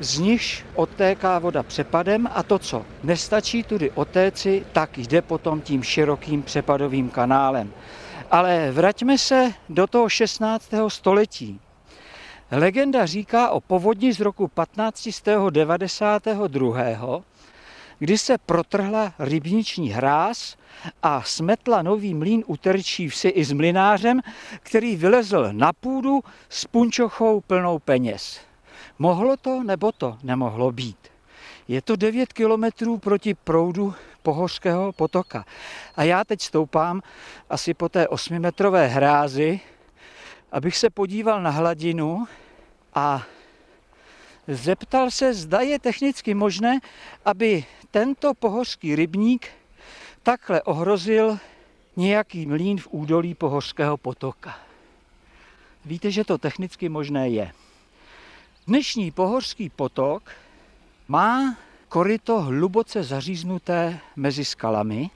z 0.00 0.18
nichž 0.18 0.64
odtéká 0.74 1.38
voda 1.38 1.62
přepadem 1.62 2.28
a 2.34 2.42
to, 2.42 2.58
co 2.58 2.84
nestačí 3.02 3.62
tudy 3.62 3.90
otéci, 3.90 4.64
tak 4.72 4.98
jde 4.98 5.22
potom 5.22 5.60
tím 5.60 5.82
širokým 5.82 6.42
přepadovým 6.42 7.10
kanálem. 7.10 7.72
Ale 8.30 8.70
vraťme 8.72 9.18
se 9.18 9.52
do 9.68 9.86
toho 9.86 10.08
16. 10.08 10.70
století. 10.88 11.60
Legenda 12.52 13.06
říká 13.06 13.50
o 13.50 13.60
povodni 13.60 14.12
z 14.12 14.20
roku 14.20 14.48
1592, 14.48 17.22
kdy 17.98 18.18
se 18.18 18.38
protrhla 18.38 19.12
rybniční 19.18 19.90
hráz 19.90 20.56
a 21.02 21.22
smetla 21.22 21.82
nový 21.82 22.14
mlín 22.14 22.44
u 22.46 22.56
Terčí 22.56 23.08
vsi 23.08 23.28
i 23.28 23.44
s 23.44 23.52
mlinářem, 23.52 24.20
který 24.60 24.96
vylezl 24.96 25.48
na 25.52 25.72
půdu 25.72 26.20
s 26.48 26.64
punčochou 26.64 27.40
plnou 27.40 27.78
peněz. 27.78 28.40
Mohlo 28.98 29.36
to 29.36 29.62
nebo 29.62 29.92
to 29.92 30.18
nemohlo 30.22 30.72
být. 30.72 30.98
Je 31.68 31.82
to 31.82 31.96
9 31.96 32.32
kilometrů 32.32 32.98
proti 32.98 33.34
proudu 33.34 33.94
Pohořského 34.22 34.92
potoka. 34.92 35.44
A 35.96 36.02
já 36.02 36.24
teď 36.24 36.40
stoupám 36.40 37.02
asi 37.50 37.74
po 37.74 37.88
té 37.88 38.04
8-metrové 38.04 38.86
hrázi, 38.86 39.60
abych 40.52 40.76
se 40.76 40.90
podíval 40.90 41.42
na 41.42 41.50
hladinu 41.50 42.26
a 42.94 43.22
zeptal 44.48 45.10
se, 45.10 45.34
zda 45.34 45.60
je 45.60 45.78
technicky 45.78 46.34
možné, 46.34 46.80
aby 47.24 47.64
tento 47.90 48.34
pohořský 48.34 48.96
rybník 48.96 49.48
takhle 50.22 50.62
ohrozil 50.62 51.38
nějaký 51.96 52.46
mlín 52.46 52.78
v 52.78 52.88
údolí 52.90 53.34
Pohořského 53.34 53.96
potoka. 53.96 54.58
Víte, 55.84 56.10
že 56.10 56.24
to 56.24 56.38
technicky 56.38 56.88
možné 56.88 57.28
je. 57.28 57.52
Dnešní 58.66 59.10
Pohořský 59.10 59.68
potok 59.68 60.30
má 61.08 61.56
koryto 61.88 62.40
hluboce 62.40 63.02
zaříznuté 63.02 64.00
mezi 64.16 64.44
skalami 64.44 65.10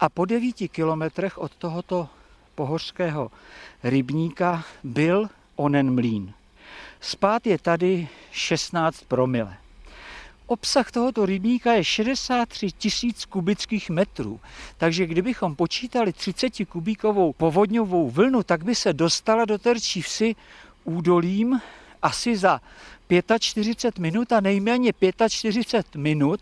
a 0.00 0.08
po 0.08 0.24
devíti 0.24 0.68
kilometrech 0.68 1.38
od 1.38 1.54
tohoto 1.56 2.08
pohořského 2.54 3.30
rybníka 3.82 4.64
byl 4.84 5.28
onen 5.56 5.94
mlín. 5.94 6.34
Spát 7.00 7.46
je 7.46 7.58
tady 7.58 8.08
16 8.30 9.04
promile. 9.08 9.56
Obsah 10.46 10.90
tohoto 10.90 11.26
rybníka 11.26 11.72
je 11.72 11.84
63 11.84 12.72
tisíc 12.72 13.24
kubických 13.24 13.90
metrů, 13.90 14.40
takže 14.76 15.06
kdybychom 15.06 15.56
počítali 15.56 16.12
30 16.12 16.50
kubíkovou 16.68 17.32
povodňovou 17.32 18.10
vlnu, 18.10 18.42
tak 18.42 18.64
by 18.64 18.74
se 18.74 18.92
dostala 18.92 19.44
do 19.44 19.58
terčí 19.58 20.02
vsi 20.02 20.36
údolím 20.84 21.60
asi 22.02 22.36
za 22.36 22.60
45 23.38 24.02
minut 24.02 24.32
a 24.32 24.40
nejméně 24.40 24.92
45 25.28 26.00
minut 26.00 26.40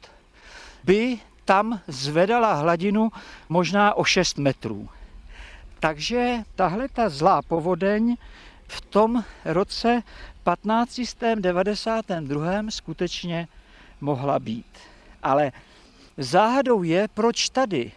by 0.84 1.18
tam 1.44 1.80
zvedala 1.86 2.54
hladinu 2.54 3.10
možná 3.48 3.94
o 3.94 4.04
6 4.04 4.38
metrů. 4.38 4.88
Takže 5.80 6.38
tahle 6.54 6.88
ta 6.88 7.08
zlá 7.08 7.42
povodeň 7.42 8.16
v 8.68 8.80
tom 8.80 9.24
roce 9.44 10.02
1592. 10.54 12.62
skutečně 12.68 13.48
mohla 14.00 14.38
být. 14.38 14.66
Ale 15.22 15.52
záhadou 16.18 16.82
je, 16.82 17.08
proč 17.14 17.48
tady 17.48 17.92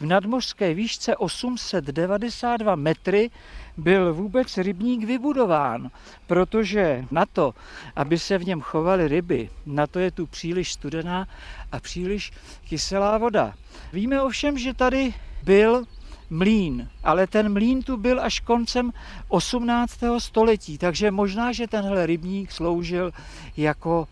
v 0.00 0.06
nadmořské 0.06 0.74
výšce 0.74 1.16
892 1.16 2.74
metry 2.74 3.30
byl 3.76 4.14
vůbec 4.14 4.58
rybník 4.58 5.04
vybudován, 5.04 5.90
protože 6.26 7.04
na 7.10 7.26
to, 7.26 7.54
aby 7.96 8.18
se 8.18 8.38
v 8.38 8.46
něm 8.46 8.60
chovaly 8.60 9.08
ryby, 9.08 9.50
na 9.66 9.86
to 9.86 9.98
je 9.98 10.10
tu 10.10 10.26
příliš 10.26 10.72
studená 10.72 11.28
a 11.72 11.80
příliš 11.80 12.32
kyselá 12.68 13.18
voda. 13.18 13.54
Víme 13.92 14.22
ovšem, 14.22 14.58
že 14.58 14.74
tady 14.74 15.14
byl 15.42 15.84
mlín, 16.30 16.88
ale 17.04 17.26
ten 17.26 17.52
mlín 17.52 17.82
tu 17.82 17.96
byl 17.96 18.20
až 18.20 18.40
koncem 18.40 18.92
18. 19.28 20.00
století, 20.18 20.78
takže 20.78 21.10
možná, 21.10 21.52
že 21.52 21.66
tenhle 21.68 22.06
rybník 22.06 22.52
sloužil 22.52 23.12
jako 23.56 24.08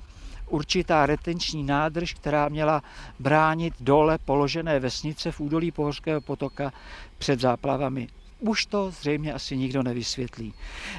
určitá 0.49 1.07
retenční 1.07 1.63
nádrž, 1.63 2.15
která 2.15 2.49
měla 2.49 2.83
bránit 3.19 3.75
dole 3.81 4.19
položené 4.25 4.81
vesnice 4.81 5.33
v 5.33 5.41
údolí 5.41 5.71
Pohořského 5.71 6.21
potoka 6.21 6.73
před 7.19 7.41
záplavami. 7.41 8.09
Už 8.41 8.67
to 8.67 8.91
zřejmě 8.91 9.33
asi 9.33 9.57
nikdo 9.57 9.83
nevysvětlí. 9.83 10.55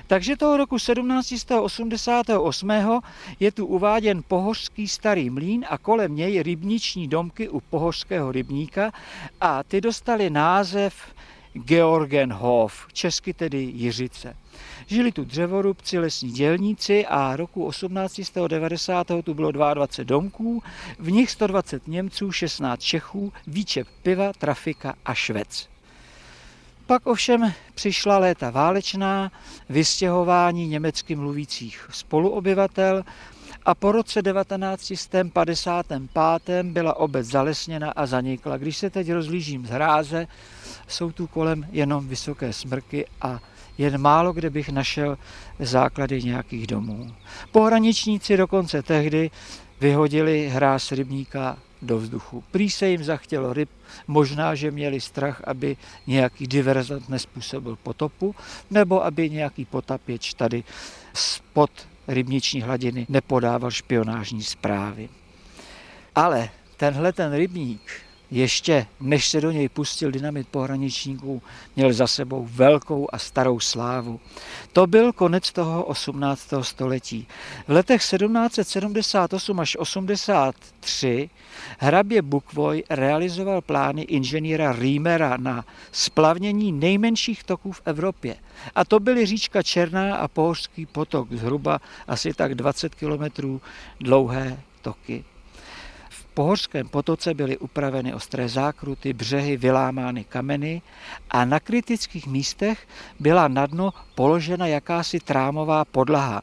Takže 0.08 0.38
toho 0.38 0.58
roku 0.58 0.76
1788. 0.76 2.72
je 3.40 3.52
tu 3.52 3.66
uváděn 3.66 4.22
Pohořský 4.28 4.88
starý 4.88 5.30
mlín 5.30 5.66
a 5.70 5.78
kolem 5.78 6.16
něj 6.16 6.44
rybniční 6.44 7.08
domky 7.08 7.50
u 7.50 7.60
Pohořského 7.60 8.32
rybníka 8.32 8.92
a 9.42 9.64
ty 9.64 9.82
dostali 9.82 10.30
název 10.30 10.94
Georgenhof, 11.54 12.88
česky 12.94 13.34
tedy 13.34 13.58
Jiřice. 13.58 14.36
Žili 14.88 15.12
tu 15.12 15.24
dřevorubci, 15.26 16.00
lesní 16.00 16.32
dělníci 16.32 17.06
a 17.06 17.36
roku 17.36 17.70
1890 17.70 19.08
tu 19.24 19.34
bylo 19.34 19.52
22 19.52 20.04
domků, 20.04 20.64
v 21.00 21.12
nich 21.12 21.32
120 21.32 21.88
Němců, 21.88 22.32
16 22.32 22.82
Čechů, 22.82 23.34
výčep 23.48 23.88
piva, 24.04 24.34
trafika 24.34 24.94
a 25.06 25.14
švec. 25.14 25.70
Pak 26.90 27.08
ovšem 27.08 27.54
přišla 27.76 28.18
léta 28.18 28.50
válečná, 28.50 29.32
vystěhování 29.70 30.68
německy 30.68 31.16
mluvících 31.16 31.88
spoluobyvatel 31.92 33.04
a 33.66 33.76
po 33.76 33.92
roce 33.92 34.22
1955 34.22 36.66
byla 36.66 36.98
obec 36.98 37.28
zalesněna 37.28 37.92
a 37.92 38.06
zanikla. 38.06 38.58
Když 38.58 38.78
se 38.78 38.90
teď 38.90 39.12
rozlížím 39.12 39.66
z 39.66 39.70
hráze, 39.70 40.28
jsou 40.88 41.12
tu 41.12 41.28
kolem 41.28 41.68
jenom 41.72 42.08
vysoké 42.08 42.54
smrky 42.54 43.06
a 43.22 43.40
jen 43.78 44.02
málo 44.02 44.34
kde 44.34 44.50
bych 44.50 44.70
našel 44.70 45.18
základy 45.60 46.24
nějakých 46.24 46.68
domů. 46.68 47.12
Pohraničníci 47.52 48.38
dokonce 48.38 48.84
tehdy 48.84 49.32
vyhodili 49.82 50.50
hráz 50.50 50.92
rybníka 50.92 51.58
do 51.82 51.98
vzduchu. 51.98 52.44
Prý 52.52 52.70
se 52.70 52.88
jim 52.88 53.04
zachtělo 53.04 53.54
ryb, 53.54 53.70
možná, 54.08 54.56
že 54.56 54.72
měli 54.72 55.02
strach, 55.02 55.42
aby 55.44 55.78
nějaký 56.08 56.48
diverzant 56.48 57.10
nespůsobil 57.10 57.76
potopu, 57.76 58.36
nebo 58.72 59.06
aby 59.06 59.30
nějaký 59.30 59.66
potapěč 59.66 60.34
tady 60.34 60.64
spod 61.14 61.72
rybniční 62.08 62.62
hladiny 62.62 63.06
nepodával 63.10 63.72
špionážní 63.72 64.44
zprávy. 64.44 65.10
Ale 66.16 66.50
tenhle 66.78 67.14
ten 67.14 67.34
rybník 67.34 67.82
ještě 68.32 68.88
než 69.00 69.28
se 69.28 69.42
do 69.42 69.52
něj 69.52 69.70
pustil 69.70 70.12
dynamit 70.12 70.48
pohraničníků, 70.48 71.42
měl 71.76 71.94
za 71.94 72.08
sebou 72.08 72.48
velkou 72.52 73.08
a 73.12 73.18
starou 73.18 73.60
slávu. 73.60 74.20
To 74.74 74.88
byl 74.88 75.14
konec 75.14 75.52
toho 75.52 75.84
18. 75.84 76.54
století. 76.62 77.28
V 77.68 77.72
letech 77.72 78.02
1778 78.02 79.60
až 79.60 79.78
83 79.80 81.30
hrabě 81.80 82.22
Bukvoj 82.22 82.84
realizoval 82.90 83.62
plány 83.62 84.02
inženýra 84.02 84.74
Rýmera 84.74 85.38
na 85.38 85.66
splavnění 85.92 86.72
nejmenších 86.72 87.44
toků 87.44 87.72
v 87.72 87.82
Evropě. 87.86 88.36
A 88.76 88.86
to 88.86 89.00
byly 89.00 89.26
říčka 89.26 89.64
Černá 89.64 90.16
a 90.16 90.28
Pohořský 90.28 90.86
potok, 90.86 91.32
zhruba 91.32 91.82
asi 92.08 92.34
tak 92.34 92.56
20 92.56 92.96
kilometrů 92.96 93.62
dlouhé 94.00 94.60
toky 94.82 95.24
Pohořském 96.40 96.88
potoce 96.88 97.34
byly 97.34 97.58
upraveny 97.58 98.14
ostré 98.14 98.50
zákruty, 98.50 99.14
břehy 99.14 99.58
vylámány 99.58 100.24
kameny 100.24 100.82
a 101.30 101.46
na 101.46 101.60
kritických 101.60 102.28
místech 102.28 102.88
byla 103.20 103.48
na 103.48 103.66
dno 103.66 103.94
položena 104.16 104.68
jakási 104.68 105.20
trámová 105.20 105.86
podlaha. 105.86 106.42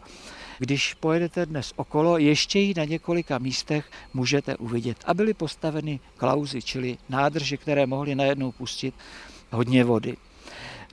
Když 0.59 0.95
pojedete 0.95 1.47
dnes 1.47 1.73
okolo, 1.77 2.19
ještě 2.19 2.59
ji 2.59 2.75
na 2.77 2.85
několika 2.85 3.39
místech 3.39 3.91
můžete 4.15 4.57
uvidět. 4.57 4.97
A 5.05 5.15
byly 5.15 5.35
postaveny 5.35 6.01
klauzy, 6.17 6.63
čili 6.63 6.99
nádrže, 7.09 7.57
které 7.57 7.87
mohly 7.87 8.15
najednou 8.15 8.53
pustit 8.53 8.95
hodně 9.51 9.85
vody. 9.85 10.17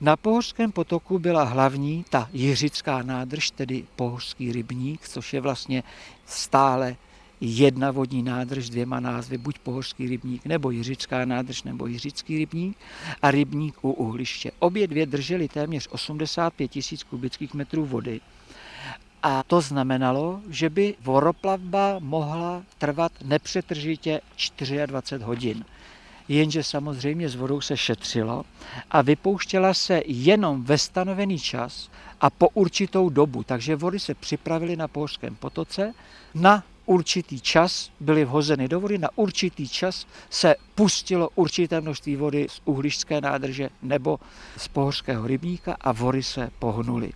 Na 0.00 0.16
Pohořském 0.16 0.72
potoku 0.72 1.18
byla 1.18 1.42
hlavní 1.42 2.04
ta 2.10 2.28
jiřická 2.32 3.02
nádrž, 3.02 3.50
tedy 3.50 3.84
Pohořský 3.96 4.52
rybník, 4.52 5.08
což 5.08 5.34
je 5.34 5.40
vlastně 5.40 5.82
stále 6.26 6.96
jedna 7.40 7.90
vodní 7.90 8.22
nádrž 8.22 8.70
dvěma 8.70 9.00
názvy, 9.00 9.38
buď 9.38 9.58
Pohořský 9.58 10.08
rybník, 10.08 10.46
nebo 10.46 10.70
Jiřická 10.70 11.24
nádrž, 11.24 11.62
nebo 11.62 11.86
Jiřický 11.86 12.38
rybník 12.38 12.76
a 13.22 13.30
rybník 13.30 13.84
u 13.84 13.90
Uhliště. 13.90 14.50
Obě 14.58 14.86
dvě 14.86 15.06
držely 15.06 15.48
téměř 15.48 15.88
85 15.90 16.68
tisíc 16.68 17.02
kubických 17.02 17.54
metrů 17.54 17.86
vody 17.86 18.20
A 19.22 19.42
to 19.42 19.60
znamenalo, 19.60 20.40
že 20.48 20.70
by 20.70 20.94
voroplavba 21.00 21.96
mohla 21.98 22.62
trvat 22.78 23.12
nepřetržitě 23.24 24.20
24 24.86 25.24
hodin. 25.24 25.64
Jenže 26.28 26.62
samozřejmě 26.62 27.28
s 27.28 27.34
vodou 27.34 27.60
se 27.60 27.76
šetřilo 27.76 28.44
a 28.90 29.02
vypouštěla 29.02 29.74
se 29.74 30.02
jenom 30.06 30.64
ve 30.64 30.78
stanovený 30.78 31.38
čas 31.38 31.90
a 32.20 32.30
po 32.30 32.48
určitou 32.48 33.08
dobu. 33.08 33.42
Takže 33.42 33.76
vody 33.76 33.98
se 33.98 34.14
připravily 34.14 34.76
na 34.76 34.88
Pohořském 34.88 35.36
potoce 35.36 35.94
na 36.34 36.64
určitý 36.86 37.40
čas 37.40 37.90
byly 38.00 38.24
vhozeny 38.24 38.68
do 38.68 38.80
vody, 38.80 38.98
na 38.98 39.08
určitý 39.16 39.68
čas 39.68 40.06
se 40.30 40.54
pustilo 40.74 41.28
určité 41.34 41.80
množství 41.80 42.16
vody 42.16 42.46
z 42.50 42.60
uhlišské 42.64 43.20
nádrže 43.20 43.70
nebo 43.82 44.20
z 44.56 44.68
pohořského 44.68 45.26
rybníka 45.26 45.76
a 45.80 45.92
vody 45.92 46.22
se 46.22 46.50
pohnuly. 46.58 47.12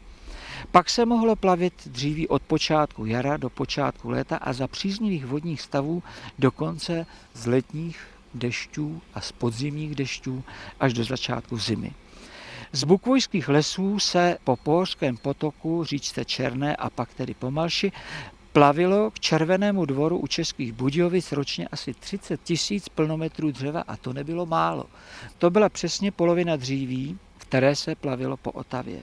Pak 0.70 0.90
se 0.90 1.06
mohlo 1.06 1.36
plavit 1.36 1.88
dříví 1.88 2.28
od 2.28 2.42
počátku 2.42 3.06
jara 3.06 3.36
do 3.36 3.50
počátku 3.50 4.10
léta 4.10 4.36
a 4.36 4.52
za 4.52 4.68
příznivých 4.68 5.26
vodních 5.26 5.62
stavů 5.62 6.02
dokonce 6.38 7.06
z 7.34 7.46
letních 7.46 8.06
dešťů 8.34 9.02
a 9.14 9.20
z 9.20 9.32
podzimních 9.32 9.94
dešťů 9.94 10.44
až 10.80 10.92
do 10.92 11.04
začátku 11.04 11.58
zimy. 11.58 11.92
Z 12.72 12.84
bukvojských 12.84 13.48
lesů 13.48 13.98
se 13.98 14.38
po 14.44 14.56
Pohořském 14.56 15.16
potoku, 15.16 15.84
říčce 15.84 16.24
Černé 16.24 16.76
a 16.76 16.90
pak 16.90 17.14
tedy 17.14 17.34
Pomalši 17.34 17.92
plavilo 18.58 19.10
k 19.10 19.20
Červenému 19.20 19.84
dvoru 19.84 20.18
u 20.18 20.26
Českých 20.26 20.72
Budějovic 20.72 21.32
ročně 21.32 21.68
asi 21.68 21.94
30 21.94 22.40
tisíc 22.42 22.88
plnometrů 22.88 23.50
dřeva 23.50 23.84
a 23.88 23.96
to 23.96 24.12
nebylo 24.12 24.46
málo. 24.46 24.84
To 25.38 25.50
byla 25.50 25.68
přesně 25.68 26.12
polovina 26.12 26.56
dříví, 26.56 27.18
které 27.38 27.76
se 27.76 27.94
plavilo 27.94 28.36
po 28.36 28.50
Otavě. 28.52 29.02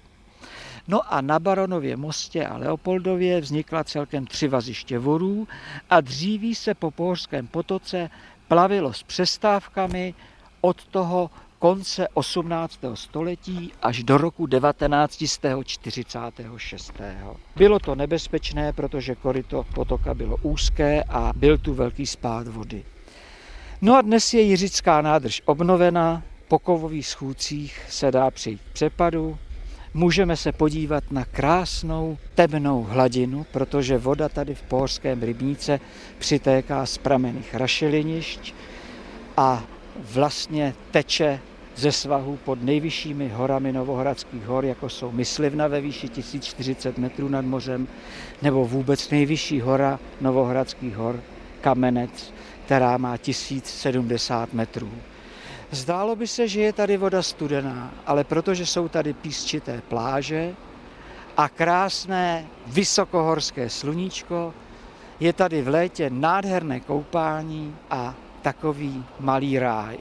No 0.88 1.14
a 1.14 1.22
na 1.22 1.40
Baronově 1.40 1.98
mostě 1.98 2.46
a 2.46 2.58
Leopoldově 2.58 3.42
vznikla 3.42 3.84
celkem 3.84 4.28
tři 4.28 4.48
vaziště 4.48 5.00
vorů 5.00 5.48
a 5.90 6.02
dříví 6.02 6.56
se 6.56 6.74
po 6.74 6.92
Pohořském 6.92 7.48
potoce 7.48 8.10
plavilo 8.48 8.94
s 8.94 9.04
přestávkami 9.04 10.14
od 10.62 10.86
toho 10.86 11.30
konce 11.66 12.08
18. 12.14 12.80
století 12.94 13.74
až 13.82 14.04
do 14.04 14.18
roku 14.18 14.48
1946. 14.48 16.94
Bylo 17.56 17.80
to 17.80 17.96
nebezpečné, 17.96 18.74
protože 18.74 19.16
koryto 19.16 19.66
potoka 19.74 20.14
bylo 20.14 20.38
úzké 20.42 21.04
a 21.04 21.32
byl 21.36 21.58
tu 21.58 21.74
velký 21.74 22.06
spád 22.06 22.48
vody. 22.48 22.84
No 23.82 23.96
a 23.96 24.02
dnes 24.02 24.34
je 24.34 24.42
Jiřická 24.42 25.02
nádrž 25.02 25.42
obnovena, 25.46 26.24
po 26.48 26.60
kovových 26.60 27.08
schůdcích 27.08 27.82
se 27.90 28.12
dá 28.12 28.32
přijít 28.32 28.62
k 28.62 28.74
přepadu, 28.74 29.38
můžeme 29.94 30.38
se 30.38 30.52
podívat 30.52 31.04
na 31.12 31.26
krásnou 31.26 32.18
temnou 32.36 32.84
hladinu, 32.84 33.46
protože 33.52 33.98
voda 33.98 34.30
tady 34.30 34.56
v 34.56 34.62
Pohorském 34.62 35.24
rybníce 35.24 35.80
přitéká 36.20 36.86
z 36.86 36.98
pramených 36.98 37.56
rašelinišť 37.56 38.54
a 39.38 39.64
vlastně 40.00 40.74
teče 40.92 41.40
ze 41.76 41.92
svahu 41.92 42.40
pod 42.46 42.64
nejvyššími 42.64 43.30
horami 43.30 43.72
Novohradských 43.72 44.44
hor, 44.44 44.66
jako 44.66 44.90
jsou 44.90 45.12
Myslivna 45.12 45.68
ve 45.68 45.82
výši 45.82 46.10
1040 46.10 46.98
metrů 46.98 47.30
nad 47.30 47.46
mořem, 47.46 47.88
nebo 48.42 48.66
vůbec 48.66 49.10
nejvyšší 49.10 49.62
hora 49.62 50.00
Novohradských 50.22 50.96
hor, 50.96 51.20
Kamenec, 51.62 52.34
která 52.66 52.98
má 52.98 53.18
1070 53.18 54.54
metrů. 54.54 54.92
Zdálo 55.72 56.16
by 56.16 56.28
se, 56.28 56.48
že 56.48 56.62
je 56.62 56.74
tady 56.74 56.98
voda 56.98 57.22
studená, 57.22 57.94
ale 58.06 58.24
protože 58.24 58.66
jsou 58.66 58.88
tady 58.88 59.14
písčité 59.14 59.82
pláže 59.90 60.54
a 61.38 61.50
krásné 61.50 62.46
vysokohorské 62.68 63.70
sluníčko, 63.70 64.54
je 65.20 65.34
tady 65.34 65.62
v 65.62 65.68
létě 65.68 66.10
nádherné 66.10 66.80
koupání 66.80 67.76
a 67.90 68.16
takový 68.42 69.04
malý 69.20 69.60
ráj. 69.60 69.98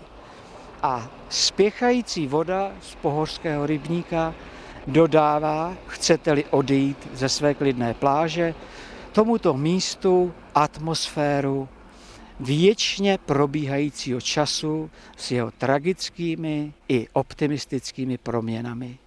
A 0.85 1.11
spěchající 1.29 2.27
voda 2.27 2.73
z 2.81 2.95
pohořského 2.95 3.67
rybníka 3.67 4.35
dodává, 4.87 5.77
chcete-li 5.87 6.45
odejít 6.45 7.09
ze 7.13 7.29
své 7.29 7.55
klidné 7.55 7.95
pláže, 7.95 8.55
tomuto 9.13 9.55
místu 9.55 10.35
atmosféru 10.55 11.69
věčně 12.41 13.19
probíhajícího 13.27 14.21
času 14.21 14.91
s 15.17 15.31
jeho 15.31 15.51
tragickými 15.51 16.73
i 16.89 17.09
optimistickými 17.13 18.19
proměnami. 18.19 18.99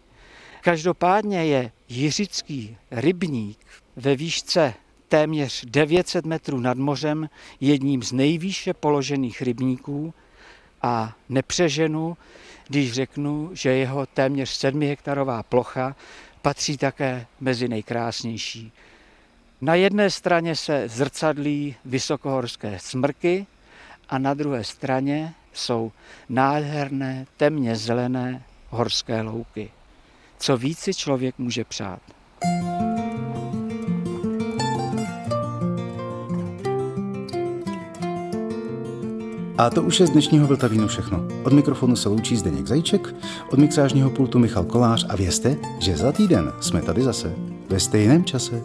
Každopádně 0.62 1.46
je 1.46 1.72
Jiřický 1.90 2.78
rybník 2.92 3.60
ve 3.96 4.16
výšce 4.16 4.74
téměř 5.08 5.66
900 5.66 6.26
metrů 6.26 6.60
nad 6.60 6.78
mořem 6.78 7.30
jedním 7.62 8.04
z 8.04 8.12
nejvýše 8.12 8.74
položených 8.74 9.42
rybníků 9.42 10.14
a 10.88 11.14
nepřeženu, 11.30 12.18
když 12.68 12.94
řeknu, 12.94 13.50
že 13.54 13.70
jeho 13.70 14.06
téměř 14.06 14.50
7 14.50 14.82
hektarová 14.82 15.44
plocha 15.44 15.96
patří 16.42 16.78
také 16.78 17.26
mezi 17.40 17.68
nejkrásnější. 17.68 18.72
Na 19.62 19.76
jedné 19.76 20.10
straně 20.10 20.56
se 20.56 20.88
zrcadlí 20.88 21.76
vysokohorské 21.86 22.80
smrky 22.80 23.48
a 24.10 24.18
na 24.18 24.34
druhé 24.34 24.64
straně 24.64 25.34
jsou 25.54 25.92
nádherné, 26.30 27.26
temně 27.38 27.76
zelené 27.76 28.44
horské 28.70 29.22
louky. 29.22 29.72
Co 30.40 30.58
víc 30.58 30.80
si 30.80 30.94
člověk 30.94 31.38
může 31.38 31.64
přát. 31.64 32.00
A 39.58 39.70
to 39.70 39.84
už 39.84 40.00
je 40.00 40.08
z 40.08 40.10
dnešního 40.10 40.48
Vltavínu 40.48 40.88
všechno. 40.88 41.28
Od 41.44 41.54
mikrofonu 41.54 41.96
se 41.96 42.10
loučí 42.10 42.36
Zdeněk 42.36 42.68
Zajíček, 42.68 43.16
od 43.52 43.60
mixážního 43.60 44.10
pultu 44.10 44.40
Michal 44.40 44.64
Kolář 44.64 45.06
a 45.10 45.16
vězte, 45.16 45.58
že 45.80 45.98
za 45.98 46.12
týden 46.12 46.54
jsme 46.60 46.82
tady 46.82 47.04
zase 47.04 47.36
ve 47.70 47.80
stejném 47.80 48.24
čase. 48.26 48.62